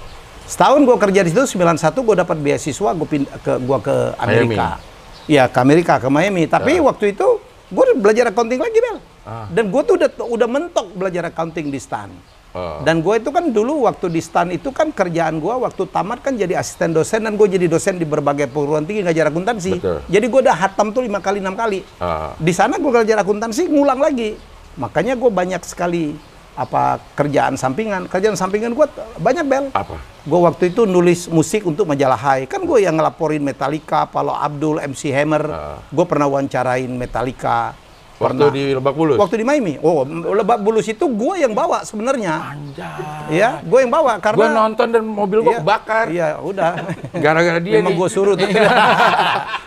[0.43, 4.79] Setahun gue kerja di situ 91 gue dapat beasiswa gue pindah ke gua ke Amerika.
[5.27, 6.47] Iya ke Amerika ke Miami.
[6.47, 7.27] Tapi waktu itu
[7.71, 9.12] gue belajar accounting lagi bel.
[9.23, 9.47] Ah.
[9.51, 12.11] Dan gue tuh udah udah mentok belajar accounting di Stan.
[12.53, 12.85] Oh.
[12.85, 16.37] Dan gue itu kan dulu waktu di Stan itu kan kerjaan gue waktu tamat kan
[16.37, 19.81] jadi asisten dosen dan gue jadi dosen di berbagai perguruan tinggi ngajar akuntansi.
[19.81, 19.99] Betul.
[20.05, 21.81] Jadi gue udah hatam tuh lima kali enam kali.
[21.97, 22.37] Ah.
[22.37, 24.37] Di sana gue belajar akuntansi ngulang lagi.
[24.77, 26.13] Makanya gue banyak sekali
[26.53, 28.05] apa kerjaan sampingan.
[28.05, 28.85] Kerjaan sampingan gue
[29.17, 29.65] banyak bel.
[29.73, 29.97] Apa?
[30.23, 32.45] Gue waktu itu nulis musik untuk majalah Hai.
[32.45, 35.43] Kan gue yang ngelaporin Metallica, Palo Abdul, MC Hammer.
[35.49, 35.77] Ah.
[35.89, 37.73] Gue pernah wawancarain Metallica.
[38.23, 39.17] Waktu Pernah- di Lebak Bulus.
[39.19, 39.73] Waktu di Miami.
[39.79, 42.55] Oh, Lebak Bulus itu gue yang bawa sebenarnya.
[42.55, 43.35] Anjay.
[43.35, 46.05] Ya, gue yang bawa karena Gua nonton dan mobil gua Iya, kebakar.
[46.07, 46.71] Iya, udah.
[47.23, 48.47] Gara-gara dia Memang gue suruh tuh.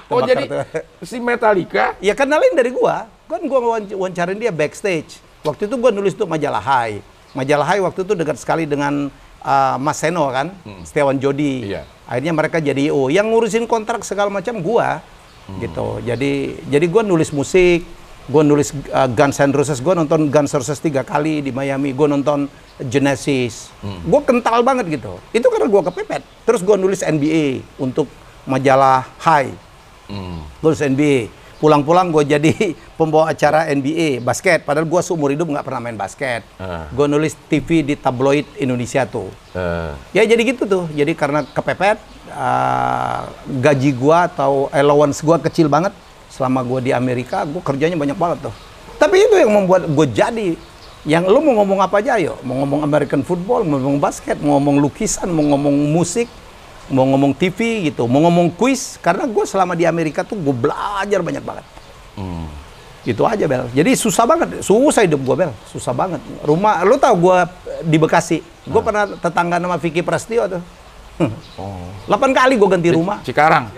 [0.09, 0.59] oh jadi tuh.
[1.03, 3.05] si Metallica Ya kenalin dari gua.
[3.27, 5.19] Kan wawan- wawancarin dia backstage.
[5.43, 7.03] Waktu itu gua nulis untuk majalah Hai.
[7.31, 10.51] Majalah Hai waktu itu dekat sekali dengan uh, Mas Seno kan,
[10.83, 11.69] Setiawan Jodi.
[11.69, 11.85] Iya.
[12.05, 13.07] Akhirnya mereka jadi IO.
[13.09, 15.03] Yang ngurusin kontrak segala macam gua.
[15.59, 16.03] Gitu.
[16.03, 16.33] Jadi
[16.67, 17.87] jadi gua nulis musik,
[18.27, 21.95] gua nulis uh, Guns N' Roses, gua nonton Guns N' Roses tiga kali di Miami,
[21.95, 23.71] gua nonton Genesis.
[24.05, 25.17] Gua kental banget gitu.
[25.31, 26.23] Itu karena gua kepepet.
[26.45, 28.07] Terus gua nulis NBA untuk
[28.47, 29.67] majalah Hai
[30.07, 30.47] Hmm.
[30.63, 31.31] lulus NBA.
[31.57, 32.53] Pulang-pulang gue jadi
[33.01, 34.63] pembawa acara NBA basket.
[34.63, 36.45] Padahal gue seumur hidup nggak pernah main basket.
[36.61, 36.87] Ah.
[36.93, 39.33] Gue nulis TV di tabloid Indonesia tuh.
[39.57, 40.85] Eh, Ya jadi gitu tuh.
[40.93, 41.97] Jadi karena kepepet,
[42.31, 43.25] uh,
[43.59, 45.97] gaji gue atau allowance gue kecil banget.
[46.37, 48.55] Selama gue di Amerika, gue kerjanya banyak banget tuh.
[49.01, 50.49] Tapi itu yang membuat gue jadi.
[51.09, 52.37] Yang lu mau ngomong apa aja ayo.
[52.45, 56.29] Mau ngomong American football, mau ngomong basket, mau ngomong lukisan, mau ngomong musik,
[56.93, 59.01] mau ngomong TV gitu, mau ngomong kuis.
[59.01, 61.65] Karena gue selama di Amerika tuh gue belajar banyak banget.
[62.21, 62.67] hmm.
[63.07, 63.71] Itu aja Bel.
[63.71, 66.19] Jadi susah banget, susah hidup gua Bel, susah banget.
[66.43, 70.63] Rumah, lu tahu gua eh, di Bekasi, gua pernah tetangga nama Vicky Prasetyo tuh.
[71.57, 71.89] Oh.
[72.07, 73.19] 8 kali gua ganti rumah.
[73.25, 73.73] Cikarang.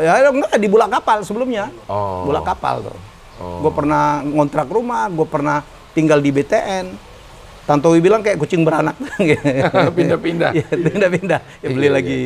[0.00, 1.72] Ya enggak di Bulak Kapal sebelumnya.
[1.88, 2.28] Oh.
[2.28, 2.96] Bulak Kapal tuh.
[3.40, 3.64] Oh.
[3.64, 5.64] Gua pernah ngontrak rumah, gua pernah
[5.96, 6.86] tinggal di BTN.
[7.66, 8.94] Tantowi bilang kayak kucing beranak.
[9.96, 10.54] Pindah-pindah.
[10.54, 11.40] Iya, pindah-pindah.
[11.64, 12.20] Ya, beli Iya, lagi.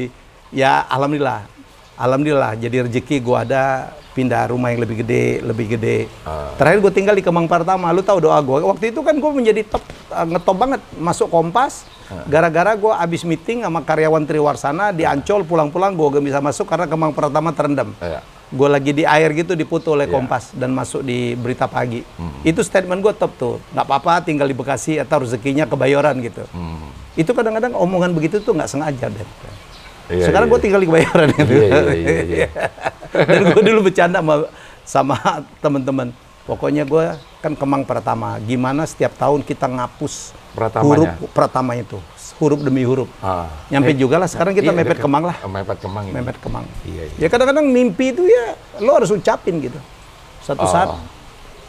[0.53, 1.49] Ya alhamdulillah.
[1.97, 6.11] Alhamdulillah jadi rezeki gua ada pindah rumah yang lebih gede, lebih gede.
[6.27, 6.53] Ah.
[6.59, 7.95] Terakhir gue tinggal di Kemang Pertama.
[7.95, 8.59] Lu tahu doa gue.
[8.67, 11.87] Waktu itu kan gue menjadi top ngetop banget masuk Kompas.
[12.27, 16.91] Gara-gara gue abis meeting sama karyawan Triwarsana di Ancol pulang-pulang gue gak bisa masuk karena
[16.91, 17.95] Kemang Pertama terendam.
[18.03, 18.19] Iya.
[18.51, 20.19] Gue lagi di air gitu diputu oleh Iya.
[20.19, 22.03] Kompas dan masuk di berita pagi.
[22.43, 23.55] Itu statement gue top tuh.
[23.71, 26.43] Nggak apa-apa tinggal di Bekasi atau rezekinya kebayoran gitu.
[26.51, 26.91] Hmm.
[27.15, 29.23] Itu kadang-kadang omongan begitu tuh nggak sengaja deh.
[30.11, 31.53] Iya, Sekarang iya, gue tinggal di kebayoran gitu.
[31.55, 32.49] Iya, iya, iya, iya.
[33.31, 34.51] Dan gue dulu bercanda sama,
[34.83, 35.17] sama
[35.63, 36.11] teman-teman.
[36.43, 37.05] Pokoknya gue
[37.41, 38.37] kan Kemang Pertama.
[38.39, 41.11] Gimana setiap tahun kita ngapus huruf Pratamanya.
[41.33, 41.99] Pertama itu.
[42.37, 43.09] Huruf demi huruf.
[43.21, 43.49] Ah.
[43.69, 44.29] Nyampe juga lah.
[44.29, 45.01] Sekarang kita Iya, mepet.
[45.01, 45.37] Kemang lah.
[45.43, 46.05] Mepet Kemang.
[46.09, 46.15] ini.
[46.15, 46.65] Mepet Kemang.
[46.85, 47.17] Iya, iya.
[47.17, 49.77] Ya kadang-kadang mimpi itu ya lo harus ucapin gitu.
[50.41, 50.73] Satu Oh.
[50.73, 50.89] saat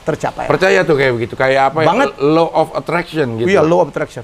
[0.03, 0.47] tercapai.
[0.47, 1.33] Percaya tuh kayak begitu.
[1.35, 1.87] Kayak apa ya?
[1.87, 2.09] Banget.
[2.19, 3.47] Law of attraction gitu.
[3.47, 4.23] Iya, law of attraction.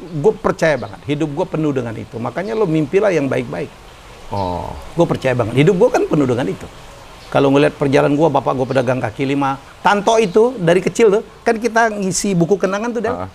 [0.00, 1.00] Gue percaya banget.
[1.06, 2.16] Hidup gue penuh dengan itu.
[2.16, 3.68] Makanya lo mimpilah yang baik-baik.
[4.32, 4.72] Oh.
[4.96, 5.52] Gue percaya banget.
[5.54, 6.66] Hidup gue kan penuh dengan itu.
[7.34, 9.58] Kalau ngeliat perjalanan gue, bapak gue pedagang kaki lima.
[9.82, 13.10] Tanto itu dari kecil tuh, kan kita ngisi buku kenangan tuh, Del.
[13.10, 13.30] Ah.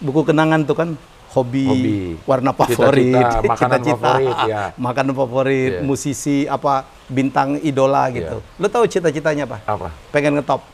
[0.00, 0.88] Buku kenangan tuh kan
[1.36, 1.96] hobi, Hobi.
[2.24, 3.12] warna Cita-cita, favorit,
[3.44, 4.62] makanan cita-cita, favorit, ya.
[4.80, 5.84] makanan favorit, Iya.
[5.84, 8.40] musisi apa bintang idola gitu.
[8.56, 9.60] Lo tahu cita-citanya apa?
[9.68, 9.92] Apa?
[10.08, 10.64] Pengen ngetop.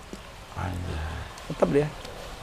[0.55, 1.51] Anjay.
[1.51, 1.87] Ngetop dia,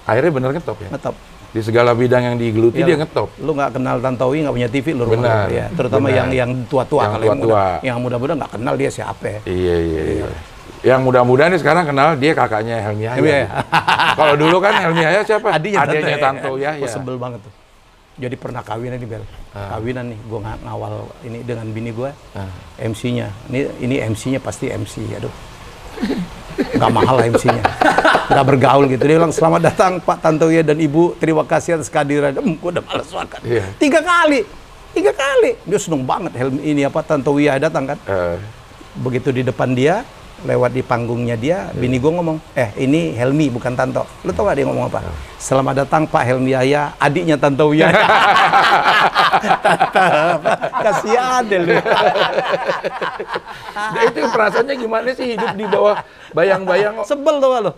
[0.03, 0.89] Akhirnya bener ngetop ya?
[0.91, 1.15] ngetop.
[1.49, 2.89] Di segala bidang yang digeluti Iyalah.
[2.93, 3.29] dia ngetop.
[3.41, 5.65] Lu nggak kenal Tantowi, nggak punya TV, lu rumah Benar, ya.
[5.73, 6.17] Terutama benar.
[6.21, 7.01] yang yang tua-tua.
[7.01, 7.63] Yang Kalau yang tua-tua.
[7.65, 9.25] muda, yang muda-muda nggak kenal dia siapa.
[9.25, 9.39] ya.
[9.49, 10.25] Iya, iya, iya.
[10.79, 13.03] Yang mudah-mudahan nih sekarang kenal dia kakaknya Helmi.
[13.03, 13.47] Helmi Haya.
[14.19, 15.47] Kalau dulu kan Helmi Haya siapa?
[15.51, 16.71] Adiknya, Adiknya Tanto, Tanto ya.
[16.77, 16.87] Ya.
[16.87, 17.53] sebel banget tuh.
[18.19, 19.23] Jadi pernah kawinan nih Bel.
[19.55, 22.11] Kawinan nih, gue ngawal ini dengan bini gue.
[22.35, 22.51] Ah.
[22.77, 23.31] MC-nya.
[23.47, 25.17] Ini ini MC-nya pasti MC.
[25.17, 25.33] Aduh.
[26.59, 27.63] Gak mahal lah MC-nya.
[28.29, 29.03] Gak bergaul gitu.
[29.03, 31.15] Dia bilang, selamat datang Pak Tantowi dan Ibu.
[31.17, 32.35] Terima kasih atas kehadiran.
[32.35, 33.39] Hmm, gue udah males makan.
[33.43, 33.65] Iya.
[33.79, 34.43] Tiga kali.
[34.91, 35.55] Tiga kali.
[35.63, 36.35] Dia seneng banget.
[36.35, 37.97] Helm ini apa Tantowi datang kan.
[38.05, 38.37] Eh,
[38.99, 40.03] Begitu di depan dia,
[40.45, 44.07] lewat di panggungnya dia, bini gue ngomong, eh ini Helmi bukan Tanto.
[44.23, 45.03] Lu tau gak dia ngomong apa?
[45.39, 47.95] Selamat datang Pak Helmi Yahya, adiknya Tanto Wiyaya.
[50.83, 51.75] Kasihan deh lu.
[53.75, 56.03] nah, itu perasaannya gimana sih hidup di bawah
[56.35, 57.71] bayang-bayang Sebel tuh lo.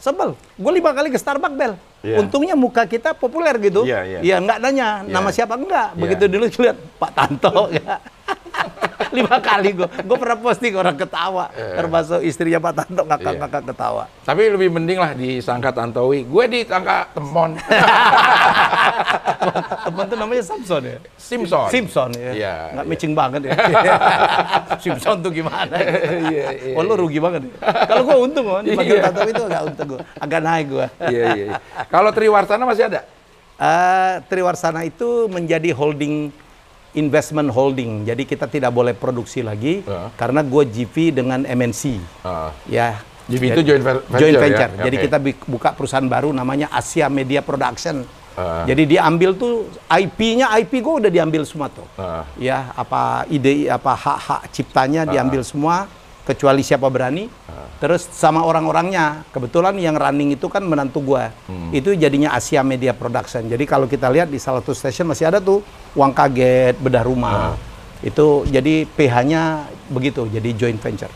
[0.00, 0.32] Sebel.
[0.56, 1.76] Gue lima kali ke Starbucks, Bel.
[2.00, 2.24] Iya.
[2.24, 3.84] Untungnya muka kita populer gitu.
[3.84, 4.18] Iya, iya.
[4.24, 5.12] Ya nggak nanya Iya.
[5.12, 5.92] nama siapa enggak.
[5.92, 6.00] Iya.
[6.00, 7.52] Begitu dulu lihat Pak Tanto.
[9.12, 9.88] lima kali gue.
[10.02, 11.52] Gue pernah posting orang ketawa.
[11.52, 14.04] Termasuk istrinya Pak Tanto ngakak-ngakak ketawa.
[14.24, 16.24] Tapi lebih mending lah disangka Tantowi.
[16.24, 17.56] Gue disangka Temon.
[19.82, 20.98] Temen tuh namanya Samson ya?
[21.18, 21.66] Simpson.
[21.68, 22.30] Simpson ya.
[22.32, 22.90] Iya, Nggak iya.
[22.94, 23.52] matching banget ya.
[24.82, 25.74] Simpson tuh gimana?
[25.74, 27.52] Iya, iya, oh lu rugi banget ya.
[27.90, 29.10] Kalau gua untung kan, dipanggil Iya.
[29.10, 30.00] Tato itu agak untung gua.
[30.18, 30.86] Agak naik gua.
[31.10, 31.58] Iya, iya, iya.
[31.90, 33.00] Kalau Triwarsana masih ada?
[33.58, 36.30] Eh, Triwarsana itu menjadi holding
[36.94, 38.04] investment holding.
[38.04, 40.08] Jadi kita tidak boleh produksi lagi Heeh.
[40.16, 41.82] karena gua GV dengan MNC.
[42.24, 42.52] Ah.
[42.68, 43.00] Ya.
[43.30, 44.40] GV itu joint venture joint ya?
[44.42, 44.70] venture.
[44.82, 45.04] Jadi Oke.
[45.06, 48.02] kita buka perusahaan baru namanya Asia Media Production.
[48.32, 48.64] Ah.
[48.64, 51.86] Jadi diambil tuh IP-nya IP gue udah diambil semua tuh.
[52.00, 52.24] Ah.
[52.36, 55.86] Ya, apa ide apa hak-hak ciptanya diambil semua
[56.22, 57.26] kecuali siapa berani.
[57.82, 59.26] Terus sama orang-orangnya.
[59.34, 61.34] Kebetulan yang running itu kan menantu gua.
[61.74, 63.42] Itu jadinya Asia Media Production.
[63.50, 67.56] Jadi kalau kita lihat di salah satu station masih ada tuh uang kaget, bedah rumah.
[68.00, 69.42] Itu jadi PH-nya
[69.88, 71.12] begitu, jadi joint venture.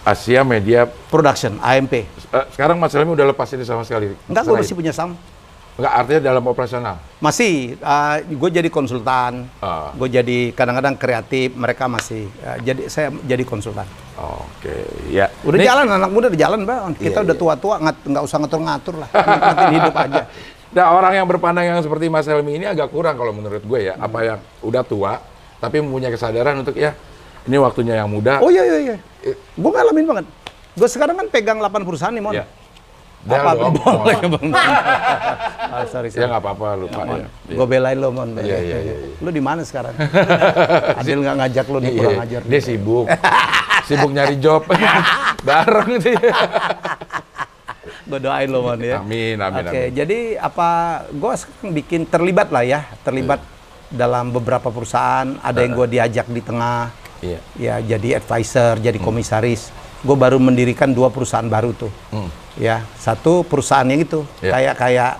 [0.00, 0.88] Asia Media.
[0.88, 1.92] Production, AMP.
[1.94, 2.06] Eh,
[2.52, 4.16] sekarang Mas Helmi udah lepas ini sama sekali.
[4.26, 5.12] Enggak, gue masih punya saham.
[5.76, 6.96] Enggak, artinya dalam operasional.
[7.20, 7.76] Masih,
[8.26, 9.92] gue jadi konsultan, Ah.
[9.92, 12.28] gue jadi kadang-kadang kreatif, mereka masih.
[12.40, 13.84] eh, jadi saya jadi konsultan.
[14.16, 14.72] Oke,
[15.08, 15.28] ya.
[15.40, 16.92] Udah Ini- jalan, anak muda udah jalan, bang.
[16.92, 17.40] Kita Iya, udah iya.
[17.40, 19.08] tua-tua, nggak nggak usah ngatur-ngatur lah.
[19.08, 20.22] Nikmatin hidup aja.
[20.70, 23.98] Nah, orang yang berpandang yang seperti Mas Helmi ini agak kurang kalau menurut gue ya.
[23.98, 25.18] Apa yang udah tua,
[25.58, 26.94] tapi mempunyai kesadaran untuk ya,
[27.42, 28.38] ini waktunya yang muda.
[28.38, 28.96] Oh iya iya iya.
[29.34, 30.26] Gue ngalamin banget.
[30.78, 32.34] Gue sekarang kan pegang 8 perusahaan nih, Mon.
[32.38, 32.46] Ya.
[33.20, 33.74] Apa Om.
[33.82, 34.46] boleh, Bang?
[35.74, 36.30] ah, sorry, Ya sorry.
[36.30, 37.26] nggak apa-apa, lupa ya.
[37.50, 38.30] Gue belain lo, Mon.
[38.38, 38.94] Iya, iya, iya, iya.
[39.18, 39.92] Lu di mana sekarang?
[41.02, 42.42] Adil nggak ngajak lu nih, Iya, kurang ajar.
[42.46, 43.06] Dia sibuk.
[43.84, 44.62] sibuk nyari job.
[45.42, 46.14] Bareng sih.
[48.10, 48.98] Gue doain lo, Mon ya.
[48.98, 49.94] Amin, amin, Oke, amin.
[49.94, 50.68] jadi apa?
[51.14, 53.38] Gue sekarang bikin terlibat lah ya, terlibat
[53.86, 55.38] dalam beberapa perusahaan.
[55.38, 56.90] Ada yang gue diajak di tengah,
[57.22, 57.38] Iya.
[57.54, 59.70] ya jadi advisor, jadi komisaris.
[60.02, 61.92] Gue baru mendirikan dua perusahaan baru tuh.
[62.10, 62.26] Hmm.
[62.58, 64.58] Ya, satu perusahaan yang itu Ya.
[64.58, 65.12] kayak kayak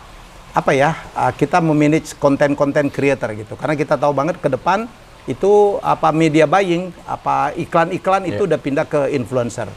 [0.50, 0.90] apa ya?
[1.14, 3.54] uh, kita memanage konten-konten creator gitu.
[3.54, 4.90] Karena kita tahu banget ke depan
[5.30, 8.48] itu apa media buying, apa iklan-iklan itu Ya.
[8.50, 9.70] udah pindah ke influencer.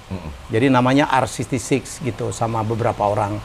[0.49, 3.37] Jadi namanya R66 gitu sama beberapa orang.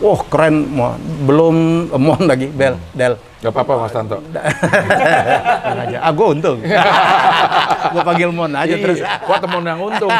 [0.00, 0.96] Wah, keren Mon.
[1.28, 1.56] Belum
[1.94, 3.20] eh, Mon lagi, Bel, Del.
[3.40, 4.20] Gak apa-apa Mas Tanto.
[5.80, 5.98] Aja.
[6.00, 6.60] Ah, gue untung.
[7.92, 9.00] gue panggil Mon aja Iya, terus.
[9.00, 10.12] Wah temen yang untung.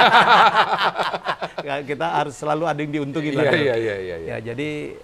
[1.60, 3.44] Kita harus selalu ada yang diuntungin lah.
[3.44, 4.16] Iya, iya, iya, iya, iya.
[4.24, 4.96] Ya, jadi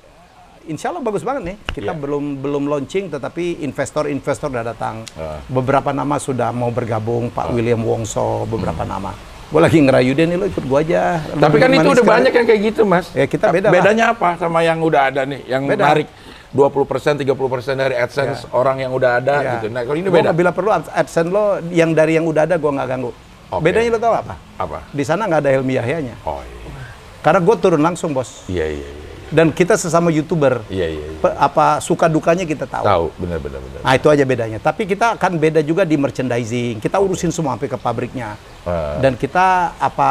[0.67, 1.57] insya Allah bagus banget nih.
[1.71, 1.97] Kita Iya.
[1.97, 5.07] belum belum launching, tetapi investor-investor udah datang.
[5.13, 5.39] Ah.
[5.47, 9.15] Beberapa nama sudah mau bergabung, Pak William Wongso, beberapa nama.
[9.47, 11.23] Gue lagi ngerayu deh nih, lo ikut gue aja.
[11.23, 11.39] Hmm.
[11.39, 12.15] Tapi kan itu udah sekali.
[12.19, 13.07] banyak yang kayak gitu, Mas.
[13.11, 13.75] Ya, kita beda lah.
[13.75, 15.47] Bedanya apa sama yang udah ada nih?
[15.47, 15.83] Yang Beda.
[15.87, 16.09] menarik
[16.51, 19.51] 20%, 30% dari AdSense orang yang udah ada Ya.
[19.55, 19.67] gitu.
[19.69, 20.31] Nah, kalau ini Gua beda.
[20.33, 23.13] bila perlu AdSense lo yang dari yang udah ada gue nggak ganggu.
[23.47, 23.63] Oke.
[23.63, 24.35] Bedanya lo tau apa?
[24.57, 24.79] Apa?
[24.91, 26.19] Di sana nggak ada Helmi Yahyanya.
[26.23, 26.83] Oh iya.
[27.23, 28.47] Karena gue turun langsung bos.
[28.47, 29.06] Iya, iya, iya.
[29.27, 31.19] Dan kita sesama youtuber, Iya, iya, iya.
[31.35, 32.85] apa suka dukanya kita tahu.
[32.87, 33.81] Tahu, benar benar benar.
[33.83, 34.59] Nah itu aja bedanya.
[34.63, 36.79] Tapi kita akan beda juga di merchandising.
[36.79, 38.39] Kita urusin semua sampai ke pabriknya.
[38.63, 39.03] Ah.
[39.03, 40.11] Dan kita apa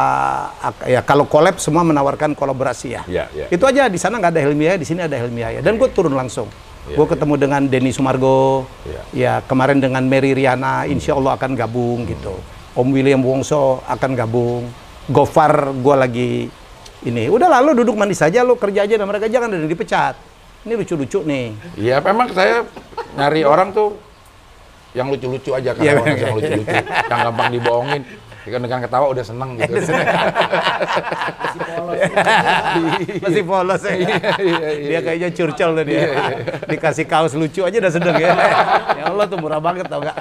[0.83, 3.01] ya kalau collab semua menawarkan kolaborasi ya.
[3.07, 3.45] Iya, iya.
[3.47, 5.59] Itu aja di sana nggak ada Helmi Yahya, di sini ada Helmi Yahya.
[5.63, 6.51] Dan gue turun langsung.
[6.85, 8.67] Iya, gue ketemu dengan Denny Sumargo.
[8.83, 9.01] Iya.
[9.15, 12.35] Ya kemarin dengan Mary Riana, insya Allah akan gabung gitu.
[12.75, 14.67] Om William Wongso akan gabung.
[15.07, 16.31] Gofar gue lagi
[17.05, 17.29] ini.
[17.29, 20.15] Udah lalu duduk manis saja lo kerja aja dan mereka jangan ada yang dipecat.
[20.65, 21.53] Ini lucu-lucu nih.
[21.77, 22.65] Iya, memang saya
[23.13, 23.93] nyari orang tuh
[24.97, 26.75] yang lucu-lucu aja Iya, karena orang yang lucu-lucu,
[27.11, 28.01] yang gampang dibohongin.
[28.45, 29.73] Dengan dengan ketawa udah seneng gitu.
[33.25, 33.93] Masih polos ya.
[33.97, 34.69] Iya, iya, iya.
[34.85, 36.01] Dia kayaknya curcol tuh dia.
[36.69, 38.37] Dikasih kaos lucu aja udah sedeng ya.
[39.01, 40.13] ya Allah tuh murah banget tau gak?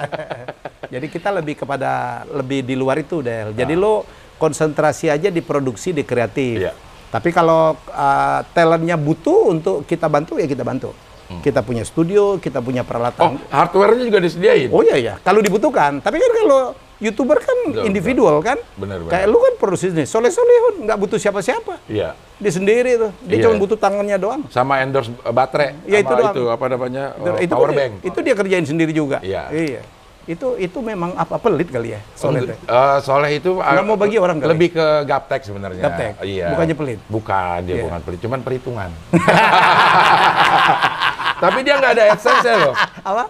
[0.89, 3.53] Jadi kita lebih kepada lebih di luar itu Del.
[3.53, 6.61] Jadi lo konsentrasi aja di produksi di kreatif.
[6.61, 6.73] Iya.
[7.09, 10.91] Tapi kalau uh, talentnya butuh untuk kita bantu ya kita bantu.
[11.25, 13.41] Kita punya studio, kita punya Oh, peralatan.
[13.49, 14.69] hardware-nya juga disediain.
[14.69, 15.97] Oh iya ya, kalau dibutuhkan.
[15.97, 16.61] Tapi kan kalau
[17.01, 18.61] youtuber kan Betul, individual kan.
[18.77, 19.09] Benar, benar.
[19.09, 21.81] Kayak lu kan produksi nih, Soleh Solehun nggak butuh siapa-siapa.
[21.89, 22.13] Iya.
[22.37, 23.11] Dia sendiri tuh.
[23.25, 23.43] Dia Iya.
[23.49, 24.45] cuma butuh tangannya doang.
[24.53, 25.73] Sama endorse uh, baterai.
[25.89, 26.29] Ya, itu doang.
[26.29, 27.03] itu apa namanya?
[27.17, 27.93] Itu, itu power kan- bank.
[28.05, 29.17] Itu dia kerjain sendiri juga.
[29.25, 29.49] Iya.
[29.49, 29.81] Iya.
[30.25, 32.41] Itu itu memang apa pelit kali ya Soleh.
[32.43, 32.57] teh?
[32.57, 34.49] Eh, Soleh itu uh, Nggak mau bagi orang kali?
[34.51, 35.81] lebih ke gaptek sebenarnya.
[35.81, 36.11] Gaptek?
[36.21, 36.47] Iya.
[36.49, 36.99] Bukannya pelit?
[37.05, 37.83] Bukan, dia Iya.
[37.85, 38.89] bukan pelit, cuman perhitungan.
[41.37, 42.73] Tapi dia nggak ada AdSense loh.
[43.03, 43.23] Apa?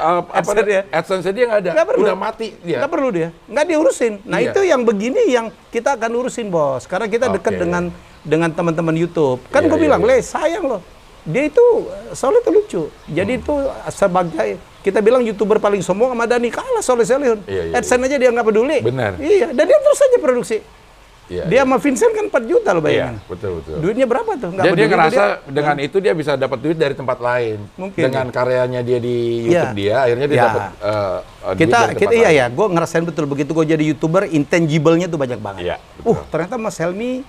[0.00, 0.80] Uh, apa dia?
[0.88, 1.70] AdSense dia nggak ada.
[1.76, 2.02] Nggak perlu.
[2.02, 2.76] Udah mati dia.
[2.80, 4.12] Nggak perlu dia, nggak diurusin.
[4.24, 4.50] Nah Iya.
[4.50, 6.84] itu yang begini yang kita akan urusin bos.
[6.84, 9.38] Karena kita dekat dengan dengan teman-teman YouTube.
[9.48, 10.08] Kan Iya, gue iya, bilang, iya.
[10.10, 10.80] le sayang loh.
[11.20, 11.62] Dia itu
[12.10, 12.82] Soleh itu lucu.
[13.06, 13.38] Jadi Hmm.
[13.38, 13.54] itu
[13.90, 14.48] sebagai
[14.80, 17.40] kita bilang youtuber paling sombong sama Dani kalah Soleh Solihun.
[17.44, 18.78] Iya, iya, AdSense aja dia nggak peduli.
[18.80, 19.20] Benar.
[19.20, 19.52] Iya.
[19.52, 20.58] Dan dia terus saja produksi.
[21.30, 21.62] Iya, dia iya.
[21.62, 23.14] sama Vincent kan 4 juta loh Iya, bayangan.
[23.30, 23.74] betul betul.
[23.78, 24.50] Duitnya berapa tuh?
[24.50, 25.52] Nggak dia peduli ngerasa dia.
[25.54, 27.58] dengan itu dia bisa dapat duit dari tempat lain.
[27.78, 29.16] Mungkin, dengan karyanya dia di
[29.46, 29.78] YouTube Iya.
[29.78, 30.46] dia, akhirnya dia Iya.
[30.50, 32.40] dapat uh, uh, duit kita dari kita tempat iya lain.
[32.42, 36.58] ya gue ngerasain betul begitu gue jadi youtuber intangible-nya tuh banyak banget Iya, uh ternyata
[36.58, 37.22] Mas Helmi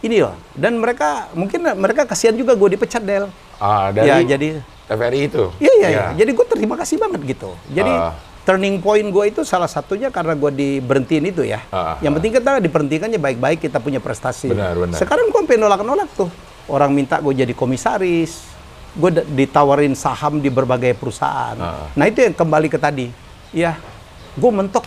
[0.00, 4.48] ini loh dan mereka mungkin mereka kasihan juga gue dipecat Del Ah, dari ya jadi
[4.84, 5.44] TVRI itu.
[5.58, 6.04] iya iya iya.
[6.14, 8.12] jadi gue terima kasih banget gitu jadi Ah.
[8.44, 12.58] turning point gue itu salah satunya karena gue diberhentiin itu ya Ah, yang penting kita
[12.58, 14.96] diberhentikannya baik-baik kita punya prestasi Benar, benar.
[14.96, 16.28] sekarang gue sampai nolak-nolak tuh
[16.66, 18.44] orang minta gue jadi komisaris
[18.92, 21.88] gue ditawarin saham di berbagai perusahaan Ah.
[21.92, 23.08] nah itu yang kembali ke tadi
[23.50, 23.80] ya
[24.34, 24.84] gue mentok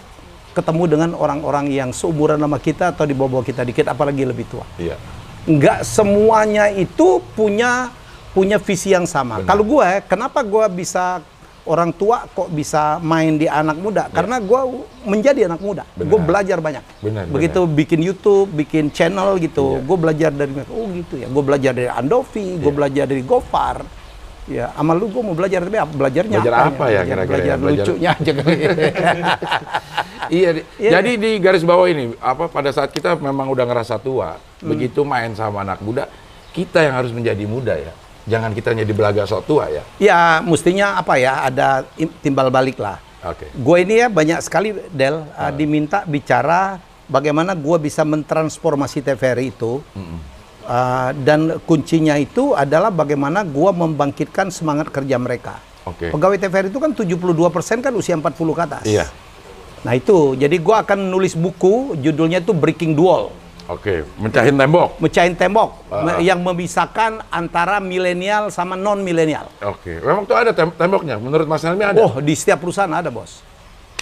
[0.53, 4.65] ketemu dengan orang-orang yang seumuran sama kita atau di bawah kita dikit apalagi lebih tua
[4.75, 4.97] Iya.
[5.45, 7.93] nggak semuanya itu punya
[8.37, 9.41] punya visi yang sama.
[9.41, 9.49] Benar.
[9.49, 11.25] Kalau gue, kenapa gue bisa
[11.65, 14.07] orang tua kok bisa main di anak muda?
[14.07, 14.59] Karena gue
[15.03, 15.83] menjadi anak muda.
[15.91, 16.05] Benar.
[16.05, 16.83] Gue belajar banyak.
[17.01, 19.83] Benar, Begitu bikin YouTube, bikin channel gitu, Iya.
[19.83, 20.69] gue belajar dari mereka.
[20.69, 21.27] Oh gitu ya.
[21.27, 22.77] Gue belajar dari Andovi, gue Iya.
[22.77, 23.77] belajar dari Gofar.
[24.47, 25.91] Ya, sama lu gue mau belajar tapi apa?
[25.91, 27.55] Belajarnya Belajar apa ya Belajar- kira-kira Belajar ya?
[27.59, 28.55] Belajar- lucunya aja kali.
[30.27, 30.91] Iya, Iya.
[30.99, 34.67] jadi di garis bawah ini apa pada saat kita memang udah ngerasa tua, Hmm.
[34.67, 36.07] begitu main sama anak muda,
[36.51, 37.93] kita yang harus menjadi muda ya.
[38.27, 39.83] Jangan kita jadi belaga sok tua ya.
[39.97, 41.47] ya, mestinya apa ya?
[41.47, 42.99] Ada im- timbal balik lah.
[43.23, 43.47] Oke.
[43.55, 49.79] Gue ini ya banyak sekali Del uh, diminta bicara bagaimana gue bisa mentransformasi TVRI itu
[50.67, 55.63] Uh, dan kuncinya itu adalah bagaimana gue membangkitkan semangat kerja mereka.
[55.87, 56.11] Oke.
[56.11, 58.83] Pegawai TVRI itu kan 72% kan usia 40 ke atas.
[58.83, 59.07] Iya.
[59.87, 63.07] Nah itu, jadi gue akan nulis buku judulnya itu Breaking the
[63.67, 64.95] Oke, mencahin tembok.
[64.97, 69.51] Mecahin tembok me- yang memisahkan antara milenial sama non milenial.
[69.59, 71.19] Oke, memang tuh ada tem- temboknya.
[71.19, 71.99] Menurut Mas Helmi ada.
[71.99, 73.43] Oh, di setiap perusahaan ada, Bos.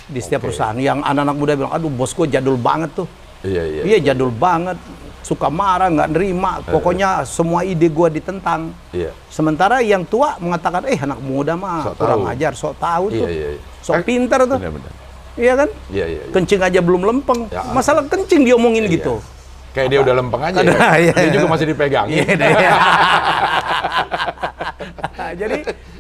[0.06, 0.54] Di setiap Oke.
[0.54, 3.10] perusahaan yang anak-anak muda bilang, "Aduh, bos gue jadul banget tuh."
[3.42, 3.82] Iya, iya.
[3.84, 4.78] Iya jadul banget,
[5.22, 6.62] suka marah, nggak nerima.
[6.64, 8.70] Pokoknya semua ide gua ditentang.
[8.92, 9.10] Iya.
[9.28, 12.32] Sementara yang tua mengatakan, eh anak muda mah Sok kurang tahu.
[12.32, 13.62] ajar, sok tahu tuh, Iya, iya, iya.
[13.82, 14.92] sok Eh, pinter tuh, Benar-benar.
[15.36, 15.70] iya kan?
[15.90, 16.22] Iya, iya.
[16.22, 16.32] iya.
[16.32, 17.66] Kencing aja belum lempeng, Ya.
[17.68, 18.94] masalah kencing diomongin Iya.
[19.02, 19.14] gitu.
[19.76, 20.60] Kayak dia udah lempeng aja.
[20.64, 20.72] ya.
[20.96, 21.14] Iya.
[21.14, 22.08] Dia juga masih dipegang.
[22.08, 22.54] Iya deh.
[25.36, 25.58] Jadi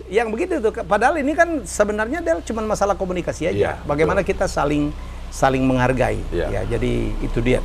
[0.07, 3.57] yang begitu tuh, padahal ini kan sebenarnya Del cuma masalah komunikasi aja.
[3.57, 4.95] Iya, Bagaimana kita saling
[5.27, 6.23] saling menghargai.
[6.31, 6.47] Iya.
[6.47, 7.59] Ya, jadi itu dia.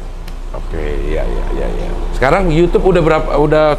[0.50, 1.88] Oke, iya, iya, iya, iya.
[2.10, 3.30] Sekarang YouTube udah berapa?
[3.38, 3.78] Udah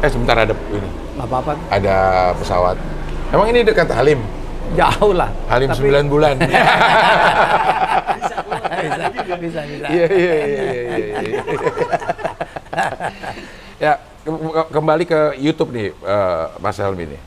[0.00, 0.88] eh sebentar ada ini.
[1.18, 1.58] Apa-apa.
[1.68, 1.96] Ada
[2.38, 2.78] pesawat.
[3.34, 4.22] Emang ini dekat Halim?
[4.78, 5.34] Jauh lah.
[5.50, 6.38] Halim Tapi- 9 bulan.
[8.82, 9.86] bisa, bisa, bisa.
[9.88, 11.42] Iya, iya, iya, iya, iya, iya.
[13.84, 17.20] ya, ke- ke- kembali ke YouTube nih, eh, Mas Helmi nih.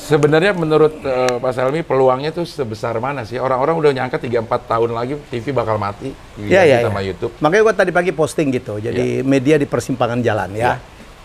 [0.00, 3.38] Sebenarnya menurut eh, Mas Helmi peluangnya tuh sebesar mana sih?
[3.38, 7.14] Orang-orang udah nyangka 3-4 tahun lagi TV bakal mati Iya, iya, sama iya.
[7.14, 7.30] YouTube.
[7.38, 8.82] Makanya gua tadi pagi posting gitu.
[8.82, 10.74] Jadi media di persimpangan jalan ya.
[10.74, 10.74] Iya.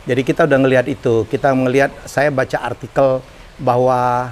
[0.05, 1.25] Jadi kita udah ngelihat itu.
[1.25, 3.25] Kita melihat saya baca artikel
[3.57, 4.29] bahwa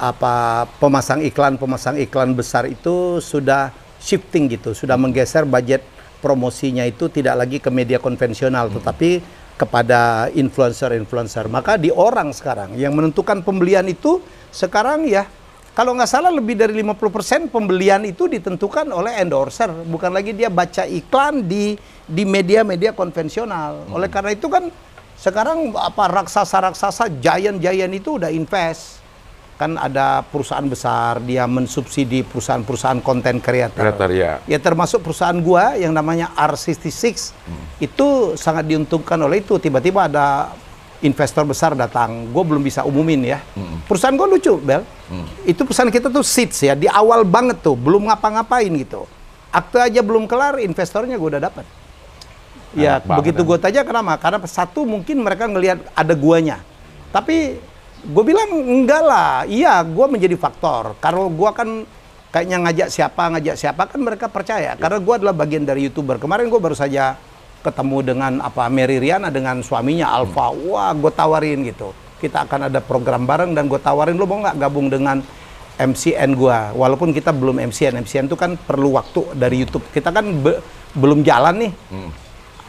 [0.00, 0.34] apa
[0.80, 3.70] pemasang iklan pemasang iklan besar itu sudah
[4.02, 5.86] shifting gitu, sudah menggeser budget
[6.18, 9.22] promosinya itu tidak lagi ke media konvensional tetapi
[9.58, 11.46] kepada influencer-influencer.
[11.46, 14.18] Maka di orang sekarang yang menentukan pembelian itu
[14.50, 15.26] sekarang ya
[15.72, 20.84] kalau nggak salah lebih dari 50% pembelian itu ditentukan oleh endorser, bukan lagi dia baca
[20.84, 23.88] iklan di di media-media konvensional.
[23.88, 24.68] Oleh karena itu kan
[25.16, 29.01] sekarang apa raksasa-raksasa giant-giant itu udah invest.
[29.62, 33.78] Kan ada perusahaan besar dia mensubsidi perusahaan-perusahaan konten kreator.
[33.78, 34.42] Kreator, ya.
[34.50, 37.30] Ya termasuk perusahaan gua yang namanya R66
[37.78, 39.62] itu sangat diuntungkan oleh itu.
[39.62, 40.50] Tiba-tiba ada
[41.02, 42.30] investor besar datang.
[42.30, 43.38] Gue belum bisa umumin ya.
[43.86, 44.82] Perusahaan gue lucu, Bel.
[45.46, 49.06] Itu perusahaan kita tuh seeds ya, di awal banget tuh, belum ngapa-ngapain gitu.
[49.54, 51.66] Akte aja belum kelar, investornya gue udah dapat.
[52.72, 54.18] Ya, begitu gue tanya kenapa?
[54.18, 56.62] Karena satu mungkin mereka ngelihat ada guanya.
[57.12, 57.60] Tapi
[58.02, 59.32] Gue bilang enggak lah.
[59.46, 60.98] Iya, gue menjadi faktor.
[60.98, 61.68] Kalau gue kan
[62.34, 64.74] kayaknya ngajak siapa, ngajak siapa kan mereka percaya.
[64.74, 66.18] Karena gue adalah bagian dari youtuber.
[66.18, 67.14] Kemarin gue baru saja
[67.62, 70.50] ketemu dengan apa Mary Riana dengan suaminya Alfa.
[70.50, 71.94] Wah, gue tawarin gitu.
[72.18, 75.22] Kita akan ada program bareng dan gue tawarin lo mau nggak gabung dengan
[75.78, 76.70] MCN gua.
[76.76, 79.82] Walaupun kita belum MCN, MCN itu kan perlu waktu dari YouTube.
[79.90, 80.60] Kita kan be-
[80.92, 81.72] belum jalan nih.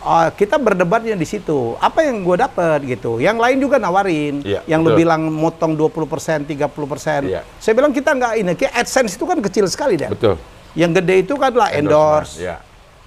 [0.03, 1.79] Uh, kita berdebatnya di situ.
[1.79, 3.23] Apa yang gue dapat gitu.
[3.23, 4.43] Yang lain juga nawarin.
[4.43, 4.99] Iya, yang lu betul.
[4.99, 7.23] bilang motong 20%, 30%.
[7.23, 7.41] Iya.
[7.55, 8.51] Saya bilang kita nggak ini.
[8.53, 10.11] Kayak AdSense itu kan kecil sekali deh.
[10.11, 10.35] Betul.
[10.75, 12.35] Yang gede itu kan lah endorse.
[12.37, 12.59] Ya.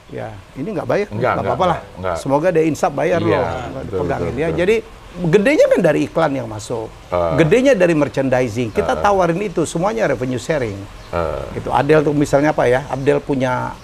[0.07, 1.79] Ya, ini nggak bayar, Enggak, nggak apa-apa lah.
[1.99, 2.17] enggak.
[2.17, 3.43] Semoga ada insaf bayar Iya, loh,
[3.75, 4.47] betul, pegang betul, ini ya.
[4.47, 4.59] betul.
[4.63, 4.77] Jadi
[5.27, 7.35] gedenya kan dari iklan yang masuk, Ah.
[7.35, 8.71] gedenya dari merchandising.
[8.71, 10.79] Kita tawarin itu semuanya revenue sharing.
[11.11, 11.75] Eh, Gitu.
[11.75, 12.87] Adel tuh misalnya apa ya?
[12.87, 13.75] Abdel punya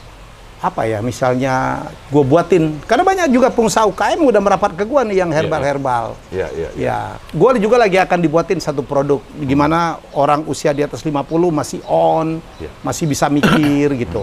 [0.62, 1.02] apa ya?
[1.02, 6.14] Misalnya gue buatin, karena banyak juga pengusaha UKM udah merapat ke gue nih yang herbal-herbal.
[6.30, 6.86] ya, ya, ya.
[6.88, 7.00] Ya,
[7.34, 12.38] gue juga lagi akan dibuatin satu produk gimana orang usia di atas 50 masih on,
[12.62, 12.70] Ya.
[12.86, 14.22] masih bisa mikir gitu.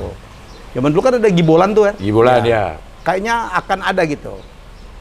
[0.71, 1.95] Zaman dulu kan ada gibolan tuh kan.
[1.99, 2.79] Gibolan ya.
[3.03, 4.39] Kayaknya akan ada gitu.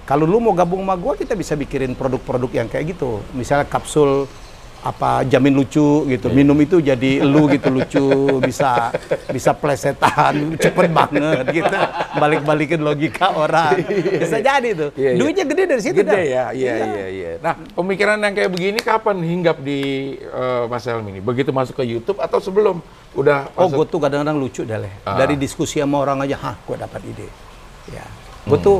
[0.08, 3.20] Kalau lu mau gabung sama gua kita bisa bikin produk-produk yang kayak gitu.
[3.36, 4.24] Misalnya kapsul
[4.78, 6.30] apa jamin lucu gitu.
[6.30, 8.06] Minum itu jadi lu gitu lucu,
[8.40, 8.94] bisa
[9.28, 11.76] bisa plesetan, cepet banget gitu.
[12.14, 13.74] Balik-balikin logika orang.
[14.22, 14.90] Bisa jadi tuh.
[14.94, 15.18] Iya, iya.
[15.18, 16.18] Duitnya gede dari situ Gede dah.
[16.20, 17.30] ya, iya, iya, iya.
[17.38, 19.80] Nah, pemikiran yang kayak begini kapan hinggap di
[20.16, 21.20] eh, Mas Helmi ini?
[21.20, 22.78] Begitu masuk ke YouTube atau sebelum
[23.12, 23.82] udah Oh, masuk?
[23.82, 24.94] gue tuh kadang-kadang lucu dah leh.
[25.02, 25.18] Ah.
[25.18, 27.28] Dari diskusi sama orang aja, hah, gue dapat ide.
[27.90, 28.54] Ya, Hmm.
[28.54, 28.78] gue tuh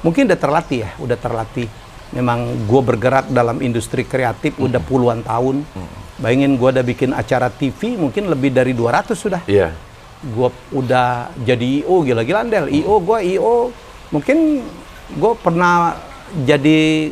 [0.00, 1.68] mungkin udah terlatih ya, udah terlatih.
[2.14, 4.88] Memang gue bergerak dalam industri kreatif udah Hmm.
[4.88, 5.66] puluhan tahun.
[6.14, 9.42] Bayangin gue udah bikin acara TV mungkin lebih dari 200 sudah.
[9.50, 9.74] Iya.
[10.22, 12.70] Gue udah jadi IO gila-gila Del.
[12.70, 13.74] IO gue IO
[14.14, 14.62] mungkin
[15.10, 15.98] gue pernah
[16.46, 17.10] jadi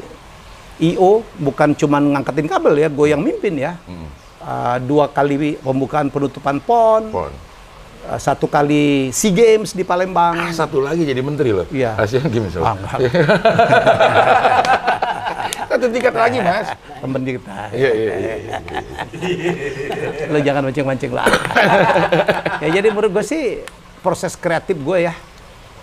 [0.79, 3.75] IO bukan cuman ngangkatin kabel ya, gue yang mimpin ya.
[4.43, 7.31] Uh, dua kali pembukaan penutupan PON, Pon.
[8.09, 10.35] Uh, satu kali SEA Games di Palembang.
[10.39, 11.67] Ah, satu lagi jadi menteri loh.
[11.71, 11.95] Iya.
[11.99, 12.55] Asian Games.
[12.59, 12.75] Ah, loh.
[12.79, 12.99] enggak.
[15.73, 16.69] Satu tingkat lagi, Mas.
[17.01, 17.73] Temen kita.
[17.73, 18.35] Iya, iya, iya.
[18.37, 18.57] iya.
[20.29, 21.25] Lo jangan mancing-mancing lah.
[22.63, 23.65] ya jadi menurut gue sih
[24.05, 25.17] proses kreatif gue ya.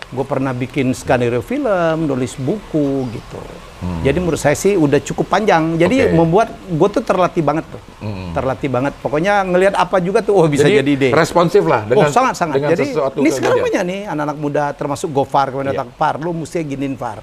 [0.09, 3.37] Gue pernah bikin skenario film, nulis buku gitu.
[3.79, 5.77] Jadi menurut saya sih udah cukup panjang.
[5.77, 6.07] Jadi Hmm.
[6.07, 6.17] Oke.
[6.17, 7.79] membuat gue tuh terlatih banget tuh.
[7.99, 8.33] Hmm.
[8.33, 8.91] Terlatih banget.
[8.97, 11.09] Pokoknya ngelihat apa juga tuh, oh bisa jadi, ide.
[11.11, 12.57] responsif lah dengan oh sangat sangat.
[12.57, 15.79] dengan Jadi ini sekarang banyak nih anak-anak muda termasuk Gofar kemudian Iya.
[15.79, 17.21] datang Par, lu mesti giniin Par,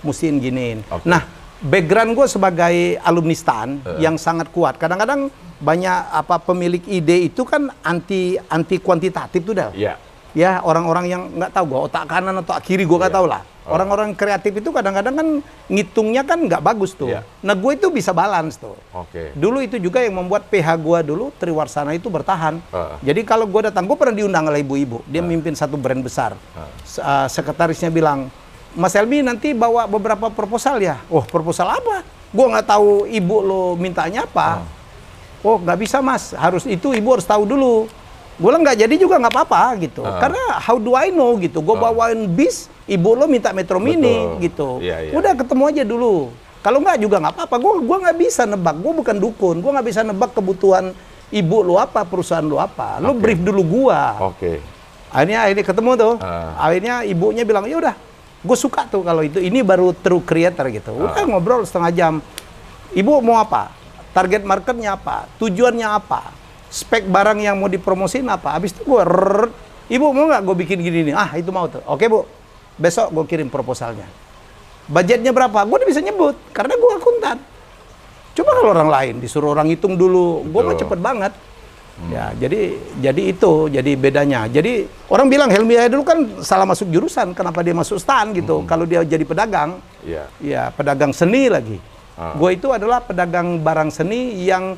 [0.00, 0.84] mustiin giniin.
[0.86, 1.02] Oke.
[1.02, 1.24] Nah
[1.58, 4.04] background gue sebagai alumni STAN Eh.
[4.04, 4.76] yang sangat kuat.
[4.76, 9.72] Kadang-kadang banyak apa pemilik ide itu kan anti anti kuantitatif tuh dah.
[9.72, 9.96] Iya.
[10.36, 13.16] Ya orang-orang yang nggak tahu gue otak kanan atau kiri gue nggak Iya.
[13.16, 13.42] tahu lah.
[13.64, 13.72] Oh.
[13.72, 15.28] Orang-orang kreatif itu kadang-kadang kan
[15.66, 17.08] ngitungnya kan nggak bagus tuh.
[17.08, 17.24] Iya.
[17.40, 18.76] Nah gue itu bisa balance tuh.
[18.92, 19.32] Oke.
[19.32, 22.60] Dulu itu juga yang membuat PH gua dulu Triwarsana itu bertahan.
[22.68, 23.00] Ah.
[23.00, 25.00] Jadi kalau gua datang, gua pernah diundang oleh ibu-ibu.
[25.08, 26.36] Dia mimpin satu brand besar.
[26.84, 28.28] Se- uh, sekretarisnya bilang,
[28.76, 31.00] Mas Elmi nanti bawa beberapa proposal ya.
[31.08, 32.04] Oh proposal apa?
[32.28, 34.68] Gua nggak tahu ibu lo mintanya apa.
[35.40, 37.88] Oh nggak bisa mas, harus itu ibu harus tahu dulu.
[38.36, 40.04] Gue bilang nggak jadi juga nggak apa-apa gitu.
[40.04, 40.20] Ah.
[40.20, 41.64] Karena how do I know gitu.
[41.64, 44.44] Gue bawain bis, ibu lo minta Metro Mini Betul.
[44.44, 44.68] gitu.
[44.84, 45.12] Iya, iya.
[45.16, 46.14] Udah ketemu aja dulu.
[46.60, 47.56] Kalau nggak juga nggak apa-apa.
[47.62, 48.76] Gue gua nggak bisa nebak.
[48.76, 49.56] Gue bukan dukun.
[49.64, 50.92] Gue nggak bisa nebak kebutuhan
[51.32, 53.00] ibu lu apa, perusahaan lu apa.
[53.00, 53.22] Lu Oke.
[53.24, 54.20] brief dulu gua.
[54.20, 54.60] Oke.
[55.08, 56.14] Akhirnya ini ketemu tuh.
[56.20, 56.60] Ah.
[56.60, 57.96] Akhirnya ibunya bilang ya udah.
[58.44, 59.40] Gue suka tuh kalau itu.
[59.40, 60.92] Ini baru true creator gitu.
[60.92, 62.12] Udah ngobrol setengah jam.
[62.92, 63.72] Ibu mau apa?
[64.12, 65.24] Target marketnya apa?
[65.40, 66.35] Tujuannya apa?
[66.76, 68.52] Spek barang yang mau dipromosin apa?
[68.52, 69.02] Habis itu gue
[69.86, 71.14] Ibu mau nggak gue bikin gini nih?
[71.16, 71.80] Ah itu mau tuh.
[71.88, 72.28] Oke bu.
[72.76, 74.04] Besok gue kirim proposalnya.
[74.84, 75.64] Budgetnya berapa?
[75.64, 77.38] Gue udah bisa nyebut karena gue akuntan.
[78.36, 81.32] Coba kalau orang lain disuruh orang hitung dulu, gue mah cepet banget.
[82.12, 84.44] Ya, jadi jadi itu jadi bedanya.
[84.52, 88.68] Jadi orang bilang Helmi dulu kan salah masuk jurusan, kenapa dia masuk stan gitu?
[88.68, 90.28] Kalau dia jadi pedagang, Iya.
[90.44, 91.80] ya pedagang seni lagi.
[92.20, 92.36] Ah.
[92.36, 94.76] Gue itu adalah pedagang barang seni yang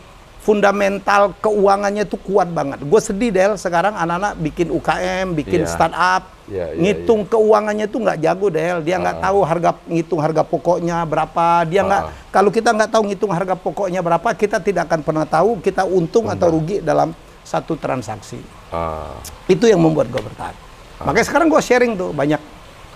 [0.49, 2.81] fundamental keuangannya tuh kuat banget.
[2.81, 5.69] Gue sedih Del sekarang anak-anak bikin UKM, bikin Iya.
[5.69, 8.81] startup, Iya, iya, ngitung keuangannya tuh nggak jago Del.
[8.81, 11.69] Dia nggak tahu harga ngitung harga pokoknya berapa.
[11.69, 12.13] Dia nggak Ah.
[12.33, 16.33] kalau kita nggak tahu ngitung harga pokoknya berapa, kita tidak akan pernah tahu kita untung
[16.33, 17.13] atau rugi dalam
[17.45, 18.41] satu transaksi.
[18.73, 20.57] Ah, Itu yang membuat gue bertahan.
[21.05, 22.41] Makanya sekarang gue sharing tuh banyak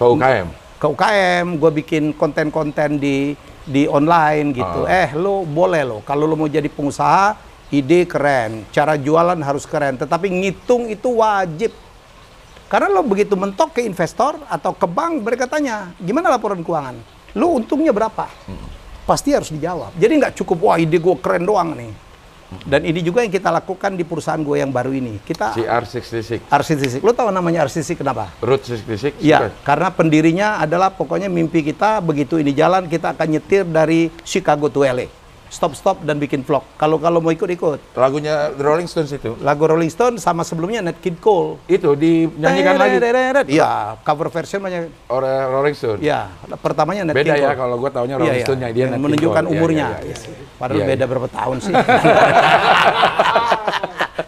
[0.00, 0.48] ke UKM.
[0.80, 3.36] ke UKM, gue bikin konten-konten di
[3.66, 4.86] di online gitu.
[4.86, 5.06] Ah.
[5.06, 7.38] Eh, lo boleh lo kalau lo mau jadi pengusaha,
[7.70, 11.72] ide keren, cara jualan harus keren, tetapi ngitung itu wajib.
[12.66, 16.96] Karena lo begitu mentok ke investor atau ke bank, mereka tanya, gimana laporan keuangan?
[17.36, 18.28] Lo untungnya berapa?
[19.02, 19.92] pasti harus dijawab.
[19.98, 21.92] Jadi nggak cukup wah ide gue keren doang nih.
[22.66, 25.20] Dan ini juga yang kita lakukan di perusahaan gue yang baru ini.
[25.22, 27.00] Kita CR66, RC66.
[27.00, 28.32] Lo tahu namanya RC66 kenapa?
[28.42, 29.20] Route 66.
[29.22, 34.68] Iya, karena pendirinya adalah pokoknya mimpi kita begitu ini jalan kita akan nyetir dari Chicago
[34.68, 35.21] to LA.
[35.52, 36.64] Stop stop dan bikin vlog.
[36.74, 37.92] Kalau kalau mau ikut ikut.
[37.92, 39.36] Lagunya The Rolling Stones itu.
[39.38, 41.60] Lagu Rolling Stone sama sebelumnya Nat King Cole.
[41.68, 42.96] Itu dinyanyikan lagi
[43.52, 44.88] Iya, cover version banyak.
[45.06, 46.00] oleh Rolling Stone.
[46.00, 47.60] Iya, pertamanya Nat Beda King ya Cole.
[47.60, 48.46] kalau gua taunya Iya, Rolling iya.
[48.48, 49.52] Stone-nya dia Yang Nat King menunjukkan Cole.
[49.52, 49.86] Iya, umurnya.
[49.86, 50.46] iya, iya, iya.
[50.56, 51.10] Padahal Iya, beda iya.
[51.12, 51.74] berapa tahun sih.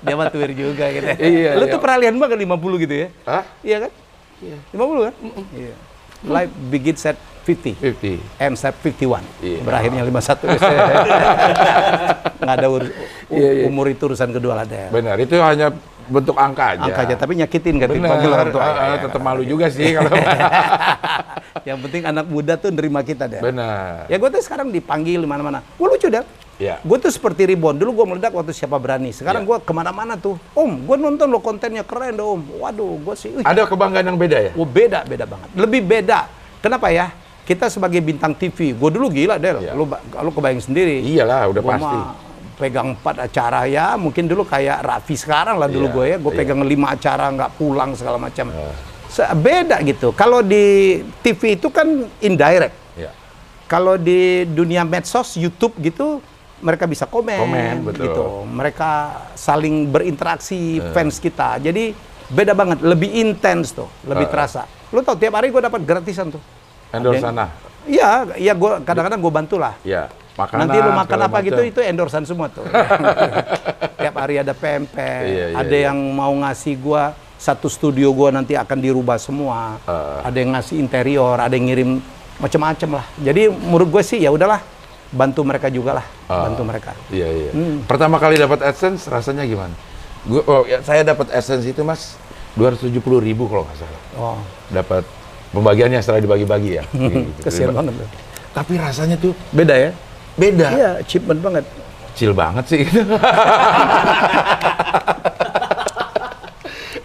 [0.04, 1.06] Dia mah tuir juga gitu.
[1.06, 1.16] ya.
[1.16, 1.72] Iya, Lu iya.
[1.72, 3.08] tuh peralihan banget 50 gitu ya?
[3.24, 3.42] Hah?
[3.64, 3.90] Iya kan?
[4.44, 4.56] Iya.
[4.76, 5.14] 50 kan?
[5.56, 5.74] Iya.
[6.24, 7.76] Life begins at 50.
[7.76, 8.40] 50.
[8.40, 9.20] ends at 51.
[9.38, 9.60] Iya.
[9.60, 10.48] Berakhirnya 51.
[12.40, 12.92] Nggak ada ur- u-
[13.30, 13.64] Iya, iya.
[13.64, 14.88] umur itu urusan kedua lah deh.
[14.88, 15.68] Benar, itu hanya
[16.04, 16.82] bentuk angka aja.
[16.82, 18.60] Angka aja, tapi nyakitin kan dipanggil orang tua.
[18.60, 20.12] ah, Ya, ah, tetap malu juga sih kalau.
[21.68, 23.40] Yang penting anak muda tuh nerima kita deh.
[23.40, 24.04] Benar.
[24.06, 25.64] Ya gue tuh sekarang dipanggil di mana-mana.
[25.74, 26.24] Gue lucu deh.
[26.54, 26.78] Iya.
[26.80, 27.74] Gue tuh seperti Ribon.
[27.74, 29.10] Dulu gue meledak waktu siapa berani.
[29.10, 29.48] Sekarang Iya.
[29.50, 30.38] gue ke mana-mana tuh.
[30.52, 32.38] Om, gue nonton lo kontennya keren deh om.
[32.58, 33.30] Waduh, gue sih.
[33.30, 34.50] Wih, Ada kebanggaan yang beda ya?
[34.52, 35.48] Wah beda, beda banget.
[35.52, 36.30] Lebih beda.
[36.60, 37.10] Kenapa ya?
[37.42, 39.68] Kita sebagai bintang TV, gue dulu gila deh.
[39.70, 41.02] Lu, ba- lu kebayang sendiri.
[41.02, 41.84] Iyalah, udah Gua pasti.
[41.92, 42.08] mah
[42.54, 46.16] pegang empat acara ya, mungkin dulu kayak Raffi sekarang lah dulu Iya, gue ya.
[46.16, 46.38] Gue iya.
[46.38, 48.46] pegang lima acara nggak pulang segala macam.
[49.10, 50.14] Se- Beda gitu.
[50.14, 50.64] Kalau di
[51.20, 51.84] TV itu kan
[52.18, 52.72] indirect.
[52.94, 53.10] Iya.
[53.66, 56.22] Kalau di dunia medsos, YouTube gitu,
[56.60, 58.02] mereka bisa komen, Komen, betul.
[58.06, 58.24] gitu.
[58.46, 58.90] Mereka
[59.34, 61.58] saling berinteraksi fans kita.
[61.58, 61.90] Jadi
[62.26, 64.30] beda banget, lebih intens tuh, lebih Eh.
[64.30, 64.62] terasa.
[64.90, 66.42] Lu tau tiap hari gue dapat gratisan tuh.
[66.90, 67.50] Endorse sana.
[67.84, 69.74] Iya, iya gue kadang-kadang gue bantu lah.
[69.82, 70.08] Iya.
[70.34, 70.66] Makanan.
[70.66, 71.70] Nanti lu makan apa gitu macam.
[71.70, 72.66] itu endorsan semua tuh.
[74.02, 75.86] tiap hari ada pempek, Iya, iya, ada iya.
[75.90, 79.78] yang mau ngasih gua satu studio gua nanti akan dirubah semua.
[79.86, 80.18] Eh.
[80.26, 81.90] Ada yang ngasih interior, ada yang ngirim
[82.36, 83.06] macam-macam lah.
[83.16, 84.58] Jadi menurut gue sih ya udahlah,
[85.14, 86.44] bantu mereka juga lah, Ah.
[86.44, 86.90] bantu mereka.
[87.08, 87.50] Iya, iya.
[87.54, 87.86] Hmm.
[87.86, 89.72] Pertama kali dapat AdSense rasanya gimana?
[90.24, 92.18] Gua, oh, ya, saya dapat AdSense itu Mas
[92.54, 92.90] 270
[93.20, 94.00] ribu kalau nggak salah.
[94.16, 94.38] Oh,
[94.68, 95.06] Dapat
[95.50, 96.84] pembagiannya setelah dibagi-bagi ya.
[96.92, 97.30] Gitu.
[97.40, 98.08] kesian banget tuh.
[98.52, 99.90] Tapi rasanya tuh Beda ya?
[100.34, 100.66] beda.
[100.68, 101.64] Iya, achievement banget.
[102.10, 102.82] Kecil banget sih.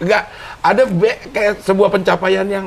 [0.00, 0.22] Enggak,
[0.60, 2.66] ada be- kayak sebuah pencapaian yang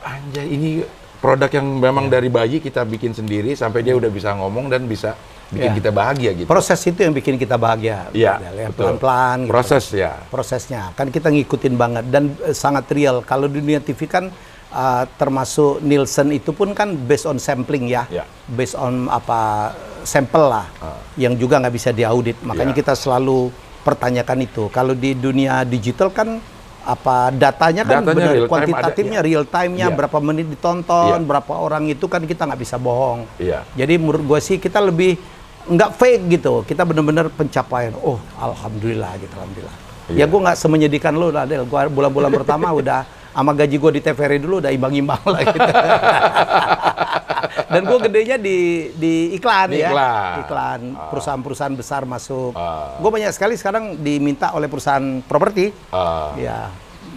[0.00, 0.82] anjay ini
[1.24, 5.16] produk yang memang dari bayi kita bikin sendiri sampai dia udah bisa ngomong dan bisa
[5.48, 5.78] bikin Iya.
[5.78, 6.48] kita bahagia gitu.
[6.48, 8.12] Proses itu yang bikin kita bahagia.
[8.12, 8.92] Iya, ya, betul.
[8.92, 9.38] pelan-pelan.
[9.44, 9.52] gitu.
[9.52, 10.12] Proses ya.
[10.28, 14.28] prosesnya kan kita ngikutin banget dan eh, sangat real kalau di dunia TV kan
[14.68, 18.28] uh, termasuk Nielsen itu pun kan based on sampling ya Ya.
[18.46, 19.72] based on apa
[20.02, 20.68] sampel lah
[21.16, 22.80] yang juga nggak bisa diaudit makanya Ya.
[22.82, 23.48] kita selalu
[23.80, 26.40] pertanyakan itu kalau di dunia digital kan
[26.84, 29.28] apa datanya kan Datanya benar real kuantitatifnya ada, ya.
[29.32, 29.96] real time-nya Ya.
[29.96, 31.24] berapa menit ditonton Ya.
[31.24, 33.64] berapa orang itu kan kita nggak bisa bohong Iya.
[33.72, 35.16] jadi menurut gue sih kita lebih
[35.64, 36.60] nggak fake gitu.
[36.60, 37.96] Kita benar-benar pencapaian.
[37.96, 39.76] Oh, alhamdulillah gitu, alhamdulillah.
[40.12, 40.24] Ya Iya.
[40.28, 41.64] gue nggak semenyedihkan lo lah, Del.
[41.64, 45.64] Gua bulan-bulan pertama udah sama gaji gue di TVRI dulu udah imbang-imbang lah gitu.
[47.68, 48.58] Dan gue gedenya di
[48.94, 50.32] di iklan Di ya, iklan.
[50.44, 50.80] iklan
[51.10, 52.52] perusahaan-perusahaan besar masuk.
[52.56, 52.96] Ah.
[52.98, 55.70] Gue banyak sekali sekarang diminta oleh perusahaan properti.
[55.90, 56.32] Ah.
[56.36, 56.68] Ya,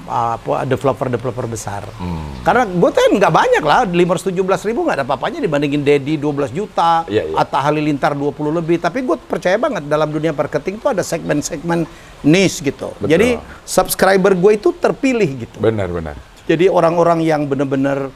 [0.07, 1.83] apa developer-developer besar.
[1.99, 2.39] Hmm.
[2.41, 7.03] Karena gue tuh nggak banyak lah, 517 ribu nggak ada apa-apanya dibandingin Dedi 12 juta,
[7.11, 7.35] Iya, iya.
[7.35, 8.79] Atta Halilintar 20 lebih.
[8.79, 11.83] Tapi gue percaya banget dalam dunia marketing itu ada segmen-segmen
[12.23, 12.95] niche gitu.
[12.97, 13.11] Betul.
[13.11, 13.29] Jadi
[13.67, 15.57] subscriber gue itu terpilih gitu.
[15.59, 16.15] Benar, benar.
[16.47, 18.07] Jadi orang-orang yang benar-benar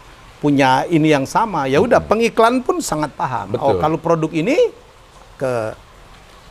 [0.41, 3.53] punya ini yang sama, ya udah pengiklan pun sangat paham.
[3.61, 3.77] Oh Betul.
[3.77, 4.57] kalau produk ini
[5.37, 5.77] ke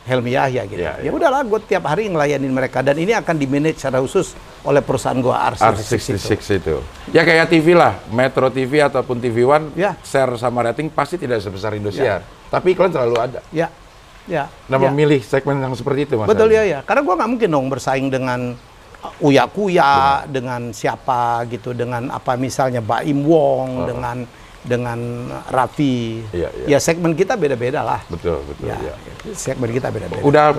[0.01, 0.81] Helmi Yahya gitu.
[0.81, 1.11] Ya, Ya, ya.
[1.13, 4.33] udahlah, gue tiap hari ngelayanin mereka dan ini akan di manage secara khusus
[4.63, 6.11] oleh perusahaan gue RC66 itu.
[6.17, 6.75] R66 itu.
[7.13, 9.93] Ya kayak TV lah, Metro TV ataupun TV One, Ya.
[10.01, 12.25] share sama rating pasti tidak sebesar Indosiar.
[12.49, 13.39] Tapi iklan selalu ada.
[13.53, 13.69] Ya,
[14.25, 14.49] ya.
[14.65, 14.89] Nah, ya.
[14.89, 16.25] memilih segmen yang seperti itu, Mas.
[16.25, 16.79] Betul ya ya.
[16.81, 18.55] Karena gua nggak mungkin dong bersaing dengan
[19.21, 24.17] Uya Kuya, dengan siapa gitu, dengan apa misalnya Baim Wong, dengan
[24.61, 26.21] dengan Raffi.
[26.29, 26.77] Iya, iya.
[26.77, 28.01] Ya segmen kita beda-beda lah.
[28.05, 28.69] Betul, betul.
[28.69, 28.93] Ya, ya.
[29.33, 30.21] segmen kita beda-beda.
[30.21, 30.53] Udah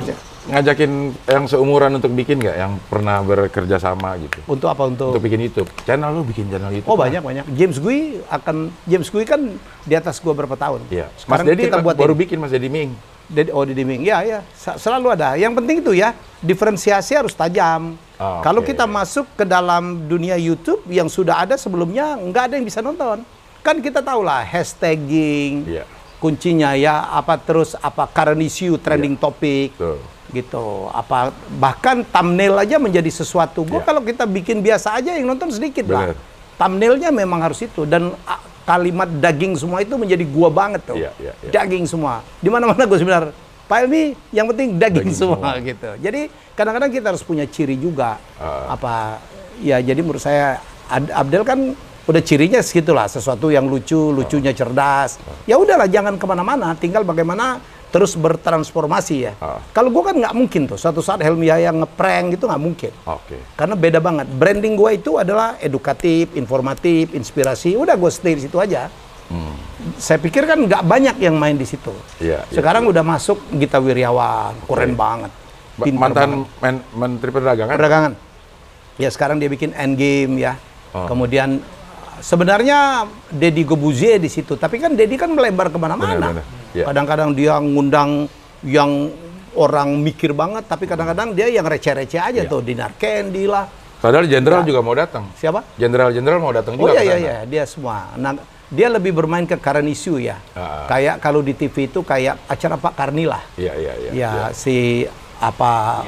[0.50, 2.56] ngajakin yang seumuran untuk bikin nggak?
[2.58, 4.42] Yang pernah bekerja sama gitu?
[4.50, 5.14] Untuk apa untuk?
[5.14, 5.70] Untuk bikin YouTube.
[5.86, 6.90] Channel lu bikin channel YouTube.
[6.90, 7.06] Oh kan?
[7.08, 7.44] banyak banyak.
[7.54, 9.40] James Gui akan James Gui kan
[9.86, 10.82] di atas gua berapa tahun.
[10.90, 11.06] Iya.
[11.30, 12.22] Mas Dedi kita buat baru ini.
[12.26, 12.90] bikin Mas Dedi Ming.
[13.30, 14.02] Dedi, oh Dedi Ming.
[14.02, 15.38] Ya ya, selalu ada.
[15.38, 16.10] Yang penting itu ya,
[16.42, 17.94] diferensiasi harus tajam.
[18.22, 18.70] Ah, Kalau oke.
[18.70, 23.26] kita masuk ke dalam dunia YouTube yang sudah ada sebelumnya, nggak ada yang bisa nonton.
[23.66, 25.84] Kan kita tahu lah hashtagging, Iya.
[26.22, 29.98] kuncinya ya apa terus apa current issue, trending topic, Betul.
[30.30, 30.66] gitu.
[30.94, 33.66] Apa bahkan thumbnail aja menjadi sesuatu.
[33.66, 33.86] Gua Iya.
[33.86, 36.14] kalau kita bikin biasa aja yang nonton sedikit lah.
[36.14, 36.18] Benar.
[36.58, 38.14] Thumbnailnya memang harus itu dan
[38.62, 40.94] kalimat daging semua itu menjadi gua banget tuh.
[40.94, 41.50] Iya, iya, iya.
[41.50, 42.22] Daging semua.
[42.38, 43.34] Di mana-mana gue sebenarnya
[43.72, 45.96] Pak Elmi yang penting daging, Daging semua, gitu.
[45.96, 48.20] Jadi kadang-kadang kita harus punya ciri juga.
[48.36, 48.76] Ah.
[48.76, 49.16] Apa
[49.64, 50.60] ya jadi menurut saya
[50.92, 51.72] Ad- Abdel kan
[52.04, 55.16] udah cirinya segitulah sesuatu yang lucu, lucunya cerdas.
[55.48, 59.32] Ya udahlah jangan ke mana-mana, tinggal bagaimana terus bertransformasi ya.
[59.40, 59.56] Ah.
[59.72, 62.92] Kalau gua kan nggak mungkin tuh suatu saat Helmi Yahya ngeprank gitu nggak mungkin.
[63.08, 63.40] Oke.
[63.56, 64.28] Karena beda banget.
[64.36, 67.72] Branding gue itu adalah edukatif, informatif, inspirasi.
[67.80, 68.92] Udah gue stay di situ aja.
[69.96, 71.90] Saya pikir kan nggak banyak yang main di situ.
[72.18, 75.32] Iya, iya, Sekarang udah masuk Gita Wirjawan, keren banget.
[75.72, 76.60] Ba- Pinter Mantan banget.
[76.60, 77.74] men- Menteri Perdagangan.
[77.74, 78.12] perdagangan.
[78.94, 80.54] Ya sekarang dia bikin Endgame ya.
[80.92, 81.08] Oh.
[81.08, 81.64] Kemudian
[82.18, 86.44] sebenarnya Deddy Gobuzie di situ, tapi kan Deddy kan melebar ke mana-mana.
[86.70, 86.84] Ya.
[86.84, 88.28] Kadang-kadang dia ngundang
[88.62, 89.10] yang
[89.54, 92.48] orang mikir banget, tapi kadang-kadang dia yang receh-receh aja Ya.
[92.48, 93.68] tuh, Dinar Candy lah.
[93.98, 95.30] Padahal jenderal juga mau datang.
[95.32, 95.62] Siapa?
[95.76, 97.22] Jenderal-jenderal mau datang Oh juga iya ke iya sana.
[97.22, 97.96] iya, dia semua.
[98.16, 98.32] Nah,
[98.72, 100.40] dia lebih bermain ke current issue ya.
[100.56, 100.88] Ah.
[100.88, 103.44] Kayak kalau di TV itu kayak acara Pak Karni lah.
[103.60, 104.10] Iya, iya, iya.
[104.16, 105.04] ya si
[105.36, 106.02] apa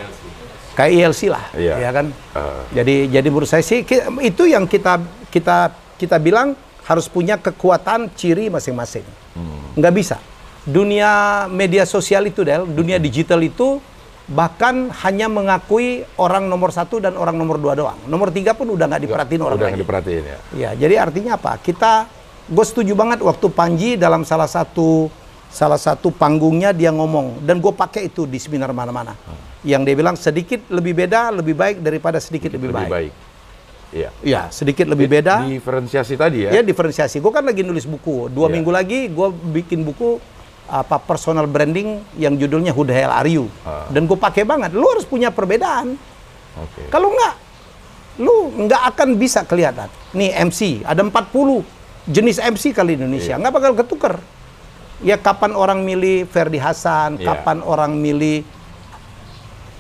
[0.73, 1.75] kayak ILC lah, Iya.
[1.85, 2.07] ya kan.
[2.33, 2.65] Ah.
[2.73, 3.85] Jadi jadi menurut saya sih
[4.25, 4.97] itu yang kita
[5.29, 9.05] kita kita bilang harus punya kekuatan ciri masing-masing.
[9.37, 9.77] Hmm.
[9.77, 10.17] Nggak bisa.
[10.65, 13.85] Dunia media sosial itu Del, dunia digital itu
[14.25, 18.01] bahkan hanya mengakui orang nomor satu dan orang nomor dua doang.
[18.09, 19.73] Nomor tiga pun udah nggak diperhatiin orang Udah lagi.
[19.77, 20.39] nggak diperhatiin ya.
[20.57, 21.61] Ya, jadi artinya apa?
[21.61, 22.09] Kita,
[22.45, 25.09] gue setuju banget waktu Panji dalam salah satu
[25.49, 29.15] salah satu panggungnya dia ngomong dan gue pakai itu di seminar mana-mana.
[29.65, 32.91] Yang dia bilang sedikit lebih beda lebih baik daripada sedikit lebih, Lebih baik.
[32.91, 33.13] baik.
[33.95, 34.11] Iya.
[34.27, 35.47] Ya, sedikit lebih beda.
[35.47, 36.51] Diferensiasi tadi ya.
[36.51, 37.23] Ya diferensiasi.
[37.23, 38.27] Gue kan lagi nulis buku.
[38.27, 38.55] Dua Iya.
[38.59, 40.19] minggu lagi gue bikin buku
[40.67, 43.47] apa personal branding yang judulnya Who the Hell Are You?
[43.63, 43.87] Ah.
[43.89, 44.75] Dan gue pakai banget.
[44.75, 45.95] Lu harus punya perbedaan.
[46.59, 46.91] Oke.
[46.91, 47.35] Kalau enggak,
[48.19, 48.35] lu
[48.67, 49.87] nggak akan bisa kelihatan.
[50.11, 51.63] Nih MC, ada 40
[52.05, 53.41] jenis MC kali Indonesia, Iya.
[53.41, 54.15] nggak bakal ketuker.
[55.03, 57.27] Ya kapan orang milih Ferdi Hasan, Iya.
[57.33, 58.45] kapan orang milih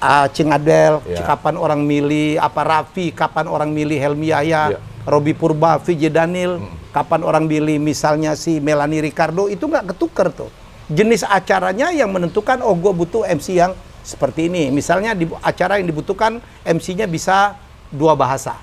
[0.01, 1.25] ah, Cing Adel, Iya.
[1.25, 4.77] kapan orang milih apa Raffi, kapan orang milih Helmi Yahya.
[5.05, 10.49] Robi Purba, VJ Daniel, kapan orang milih misalnya si Melanie Ricardo, itu nggak ketuker tuh.
[10.89, 14.73] Jenis acaranya yang menentukan, oh gue butuh MC yang seperti ini.
[14.73, 17.57] Misalnya di acara yang dibutuhkan MC-nya bisa
[17.89, 18.57] dua bahasa.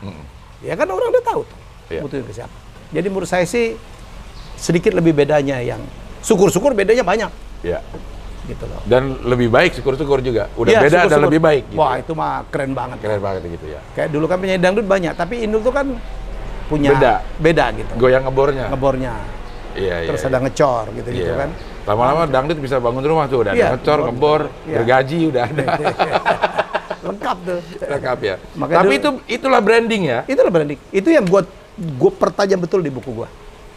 [0.61, 1.59] Ya kan orang udah tahu tuh
[1.89, 2.01] Iya.
[2.05, 2.53] butuhin ke siapa.
[2.91, 3.75] Jadi menurut saya sih
[4.53, 5.79] sedikit lebih bedanya yang
[6.19, 7.31] syukur-syukur bedanya banyak
[7.61, 7.79] Ya.
[8.43, 8.81] gitu loh.
[8.83, 10.51] Dan lebih baik syukur-syukur juga.
[10.53, 11.25] Udah Iya, beda dan syukur-syukur.
[11.25, 11.63] lebih baik.
[11.67, 11.77] Gitu.
[11.77, 12.97] Wah itu mah keren banget.
[12.99, 13.79] Keren banget gitu ya.
[13.93, 15.87] Kayak dulu kan penyanyi dangdut banyak, tapi Indul tuh kan
[16.67, 17.13] punya Beda.
[17.37, 17.91] beda gitu.
[17.97, 18.65] Goyang ngebornya.
[18.69, 19.13] Ngebornya.
[19.71, 20.07] Iya, iya.
[20.07, 20.29] Terus iya.
[20.29, 21.39] ada ngecor gitu-gitu Iya.
[21.39, 21.49] kan.
[21.81, 24.41] Lama-lama dangdut bisa bangun rumah tuh udah ada Iya, ngecor, ngebor.
[24.67, 24.73] Iya.
[24.77, 25.65] gergaji udah ada.
[27.07, 27.59] Lengkap tuh.
[27.81, 28.35] Lengkap ya.
[28.53, 30.19] Makanya Tapi dulu- itu itulah branding ya.
[30.25, 30.77] Itulah branding.
[30.91, 31.41] Itu yang gua
[31.95, 33.29] gua pertajam betul di buku gua.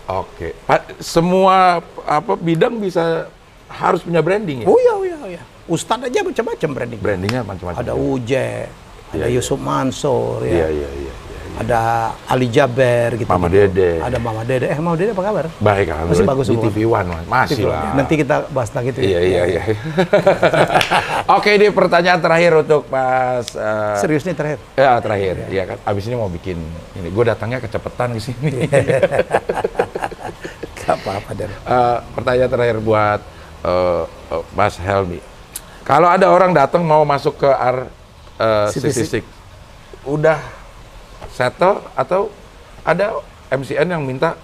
[0.05, 0.53] Oke.
[0.65, 3.29] Pa- Semua apa bidang bisa
[3.67, 4.67] harus punya branding ya.
[4.69, 5.43] Oh iya, oh iya, oh iya.
[5.65, 7.01] Ustadz aja macam-macam branding.
[7.01, 7.81] Brandingnya macam-macam.
[7.81, 9.35] Ada Uje, ada Iya, iya.
[9.35, 10.69] Yusuf Mansur, Iya, ya.
[10.69, 11.09] iya, iya.
[11.09, 11.15] iya.
[11.55, 11.81] Ada
[12.27, 13.31] Ali Jaber gitu.
[13.31, 14.03] Mama Dede.
[14.03, 14.67] Ada Mama Dede.
[14.67, 15.47] Eh, Mama Dede apa kabar?
[15.63, 16.05] Baik kan.
[16.11, 16.65] Masih bagus di semua.
[16.67, 17.25] TV One Mas.
[17.25, 17.69] masih Gitu.
[17.71, 17.95] lah.
[17.95, 19.01] Nanti kita bahas lagi itu.
[19.01, 19.63] Iya iya iya.
[21.39, 23.55] Oke ini pertanyaan terakhir untuk Mas.
[23.55, 24.59] eh, Serius nih terakhir.
[24.75, 25.79] Ya terakhir, ya kan.
[25.83, 26.59] Abis ini mau bikin
[26.95, 27.09] ini.
[27.09, 28.51] Gue datangnya kecepatan di sini.
[30.77, 31.49] Gak apa-apa, Den.
[31.49, 33.21] Eh, pertanyaan terakhir buat
[33.63, 34.03] eh,
[34.33, 35.21] eh, Mas Helmi.
[35.85, 37.51] Kalau ada orang datang mau masuk ke
[38.73, 39.25] City City Six,
[40.03, 40.41] udah
[41.35, 42.31] settle atau
[42.87, 43.19] ada
[43.51, 44.39] MCN yang minta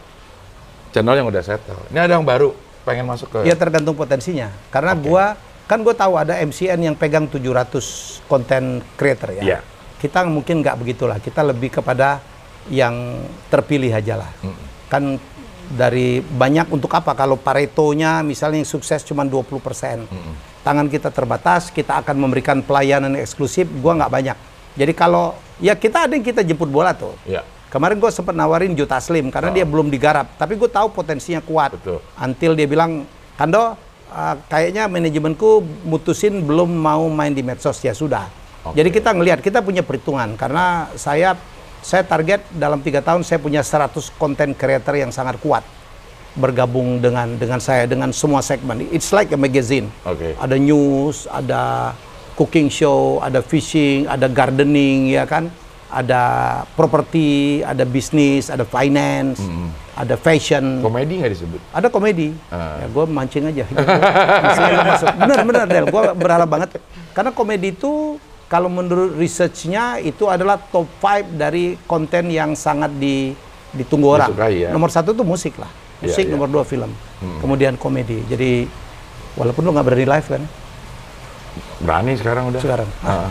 [0.90, 1.78] channel yang udah settle.
[1.94, 2.50] Ini ada yang baru
[2.82, 4.50] pengen masuk ke Ya tergantung potensinya.
[4.74, 5.06] Karena Oke.
[5.06, 5.38] gua
[5.70, 9.42] kan gue tahu ada MCN yang pegang 700 konten creator ya.
[9.46, 9.58] Iya.
[10.02, 11.22] Kita mungkin nggak begitulah.
[11.22, 12.18] Kita lebih kepada
[12.66, 14.30] yang terpilih aja lah.
[14.90, 15.22] Kan
[15.70, 17.14] dari banyak untuk apa?
[17.14, 20.10] Kalau Pareto-nya misalnya yang sukses cuma 20%.
[20.60, 24.36] Tangan kita terbatas, kita akan memberikan pelayanan eksklusif, gua nggak banyak.
[24.74, 27.14] Jadi kalau ya kita ada yang kita jemput bola tuh.
[27.28, 27.44] Ya.
[27.70, 31.78] Kemarin gue sempat nawarin Jota Slim karena dia belum digarap, tapi gue tahu potensinya kuat.
[31.78, 32.02] Betul.
[32.18, 33.06] Until dia bilang,
[33.38, 33.78] Kando,
[34.10, 38.26] uh, kayaknya manajemenku mutusin belum mau main di medsos ya sudah.
[38.66, 38.74] Oke.
[38.74, 41.38] Jadi kita ngelihat, kita punya perhitungan karena saya
[41.80, 45.64] saya target dalam tiga tahun saya punya 100 konten creator yang sangat kuat
[46.36, 48.86] bergabung dengan dengan saya dengan semua segmen.
[48.90, 49.90] It's like a magazine.
[50.06, 50.34] Oke.
[50.36, 51.94] Ada news, ada
[52.40, 55.52] cooking show, ada fishing, ada gardening, ya kan?
[55.92, 56.22] Ada
[56.72, 59.44] properti, ada bisnis, ada finance,
[59.92, 61.60] ada fashion, Komedi nggak disebut?
[61.76, 62.32] ada komedi.
[62.48, 62.80] Ah.
[62.80, 63.64] Ya, gue mancing aja.
[63.68, 65.08] Nggak masuk.
[65.20, 65.86] Bener, bener, Del.
[65.92, 66.80] Gue berharap banget.
[67.12, 68.16] Karena komedi itu,
[68.48, 73.36] kalau menurut researchnya, itu adalah top 5 dari konten yang sangat di,
[73.74, 74.30] ditunggu orang.
[74.32, 74.70] Disukai, ya.
[74.72, 75.68] Nomor satu tuh musik lah.
[76.00, 76.32] musik iya.
[76.32, 76.88] nomor dua film,
[77.44, 78.24] kemudian komedi.
[78.24, 78.64] Jadi
[79.36, 80.42] walaupun lu nggak berani live kan
[81.80, 82.60] Berani sekarang udah.
[82.60, 82.88] sekarang.
[83.02, 83.30] Ah.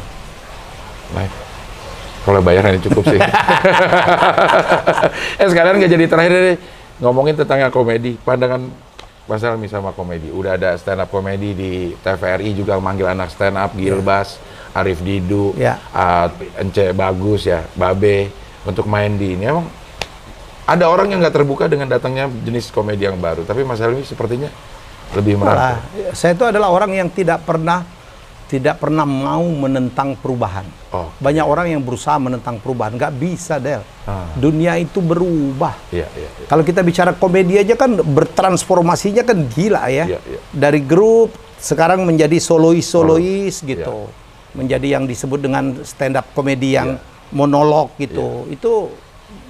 [1.14, 1.32] Baik.
[2.26, 3.18] Kalau bayar ini cukup sih.
[5.42, 6.58] eh sekarang nggak jadi terakhir deh
[7.00, 8.20] ngomongin tentang komedi.
[8.20, 8.90] Pandangan
[9.30, 10.34] Mas Helmi sama komedi.
[10.34, 11.72] Udah ada stand up komedi di
[12.02, 14.42] TVRI juga manggil anak stand up Gilbas,
[14.74, 15.78] Arif Didu, Ya.
[15.94, 18.34] ah, Ence Bagus ya, Babe
[18.66, 19.46] untuk main di ini.
[19.46, 19.70] Emang
[20.66, 23.46] ada orang yang nggak terbuka dengan datangnya jenis komedi yang baru.
[23.46, 24.50] Tapi Mas Helmi sepertinya
[25.14, 26.14] lebih merangkul.
[26.14, 27.82] saya itu adalah orang yang tidak pernah
[28.50, 30.66] tidak pernah mau menentang perubahan.
[30.90, 33.86] Oh, Banyak orang yang berusaha menentang perubahan, nggak bisa Del.
[34.10, 34.26] Ah.
[34.34, 35.78] Dunia itu berubah.
[35.94, 36.48] iya, iya, iya.
[36.50, 40.10] Kalau kita bicara komedi aja kan bertransformasinya kan gila ya.
[40.10, 40.40] Iya, iya.
[40.50, 41.30] Dari grup
[41.62, 43.70] sekarang menjadi solois-solois Iya.
[43.70, 44.10] gitu.
[44.58, 47.06] Menjadi yang disebut dengan stand up komedi yang Iya.
[47.30, 48.50] monolog gitu.
[48.50, 48.90] Itu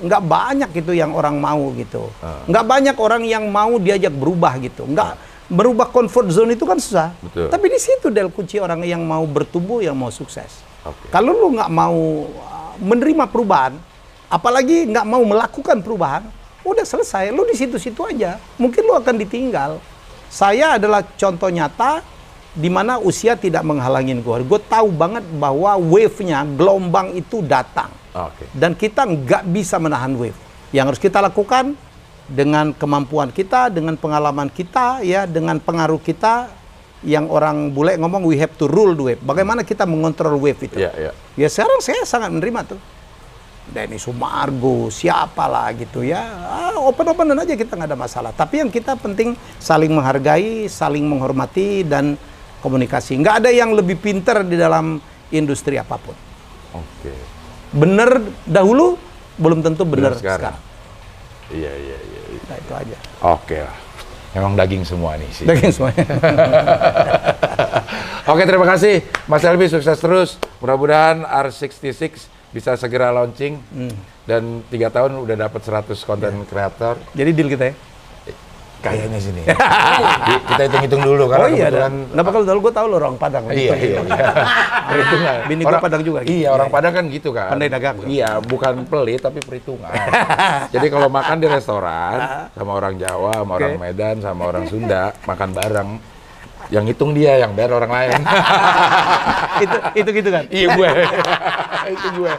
[0.03, 2.11] nggak banyak itu yang orang mau gitu.
[2.19, 2.43] Ah.
[2.51, 4.83] Nggak banyak orang yang mau diajak berubah gitu.
[4.83, 5.15] Nggak
[5.49, 7.11] berubah comfort zone itu kan susah.
[7.19, 7.49] Betul.
[7.49, 10.61] Tapi di situ del kunci orang yang mau bertumbuh, yang mau sukses.
[10.85, 11.09] Oke.
[11.09, 13.73] Kalau lu nggak mau uh, menerima perubahan,
[14.29, 16.23] apalagi nggak mau melakukan perubahan,
[16.61, 17.33] udah selesai.
[17.33, 18.37] Lu di situ-situ aja.
[18.61, 19.81] Mungkin lu akan ditinggal.
[20.29, 22.05] Saya adalah contoh nyata
[22.53, 24.45] di mana usia tidak menghalangin gue.
[24.45, 27.89] Gue tahu banget bahwa wave-nya, gelombang itu datang.
[28.13, 28.45] Oke.
[28.53, 30.37] Dan kita nggak bisa menahan wave.
[30.69, 31.73] Yang harus kita lakukan
[32.29, 36.49] dengan kemampuan kita, dengan pengalaman kita, ya, dengan pengaruh kita,
[36.99, 39.21] yang orang bule ngomong we have to rule the wave.
[39.23, 40.75] Bagaimana kita mengontrol wave itu?
[40.79, 41.11] Iya, iya.
[41.39, 42.79] Ya sekarang saya sangat menerima tuh.
[43.69, 46.25] Denny Sumargo, siapalah gitu ya.
[46.25, 48.31] Ah, open-openan aja kita nggak ada masalah.
[48.33, 52.17] Tapi yang kita penting saling menghargai, saling menghormati dan
[52.65, 53.15] komunikasi.
[53.21, 54.97] Nggak ada yang lebih pinter di dalam
[55.29, 56.17] industri apa pun.
[56.73, 57.13] Oke.
[57.69, 58.97] Bener dahulu,
[59.37, 60.57] belum tentu bener, Bener sekarang.
[60.57, 61.53] sekarang.
[61.53, 62.18] Iya, iya, iya.
[62.49, 62.57] Iya.
[62.57, 62.97] Nah, itu aja.
[63.21, 63.77] Oke lah.
[64.33, 65.45] Memang daging semua nih sih.
[65.45, 66.05] Daging semuanya.
[68.31, 69.01] Oke, terima kasih.
[69.25, 70.37] Mas Elvi sukses terus.
[70.61, 73.57] Mudah-mudahan R66 bisa segera launching.
[73.73, 73.93] Hmm.
[74.29, 77.01] Dan tiga tahun udah dapat 100 konten kreator.
[77.17, 77.75] Jadi deal kita ya.
[78.79, 79.41] Kayaknya sini.
[80.49, 83.43] Kita hitung-hitung dulu karena oh iya, kebetulan nggak bakal tahu gue tahu lo orang Padang.
[83.51, 84.25] Iya, iya, iya.
[84.89, 85.35] Perhitungan.
[85.51, 86.31] Bini gua Padang juga gitu.
[86.31, 87.51] Iya, orang Padang kan gitu kan.
[87.51, 87.95] Pandai dagang.
[88.07, 89.91] Iya, bukan pelit tapi perhitungan.
[90.73, 92.17] Jadi kalau makan di restoran
[92.55, 93.83] sama orang Jawa, sama orang Oke.
[93.83, 95.89] Medan, sama orang Sunda, makan bareng.
[96.69, 98.21] Yang hitung dia, yang bayar orang lain.
[99.65, 100.45] itu itu gitu kan.
[100.53, 100.89] iya gue.
[101.97, 102.33] Itu gue.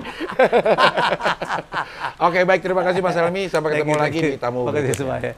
[2.22, 3.51] Oke, baik terima kasih Mas Helmi.
[3.51, 4.64] Sampai ketemu lagi di tamu.
[4.64, 4.97] Makasih berikutnya.
[4.97, 5.34] semua ya.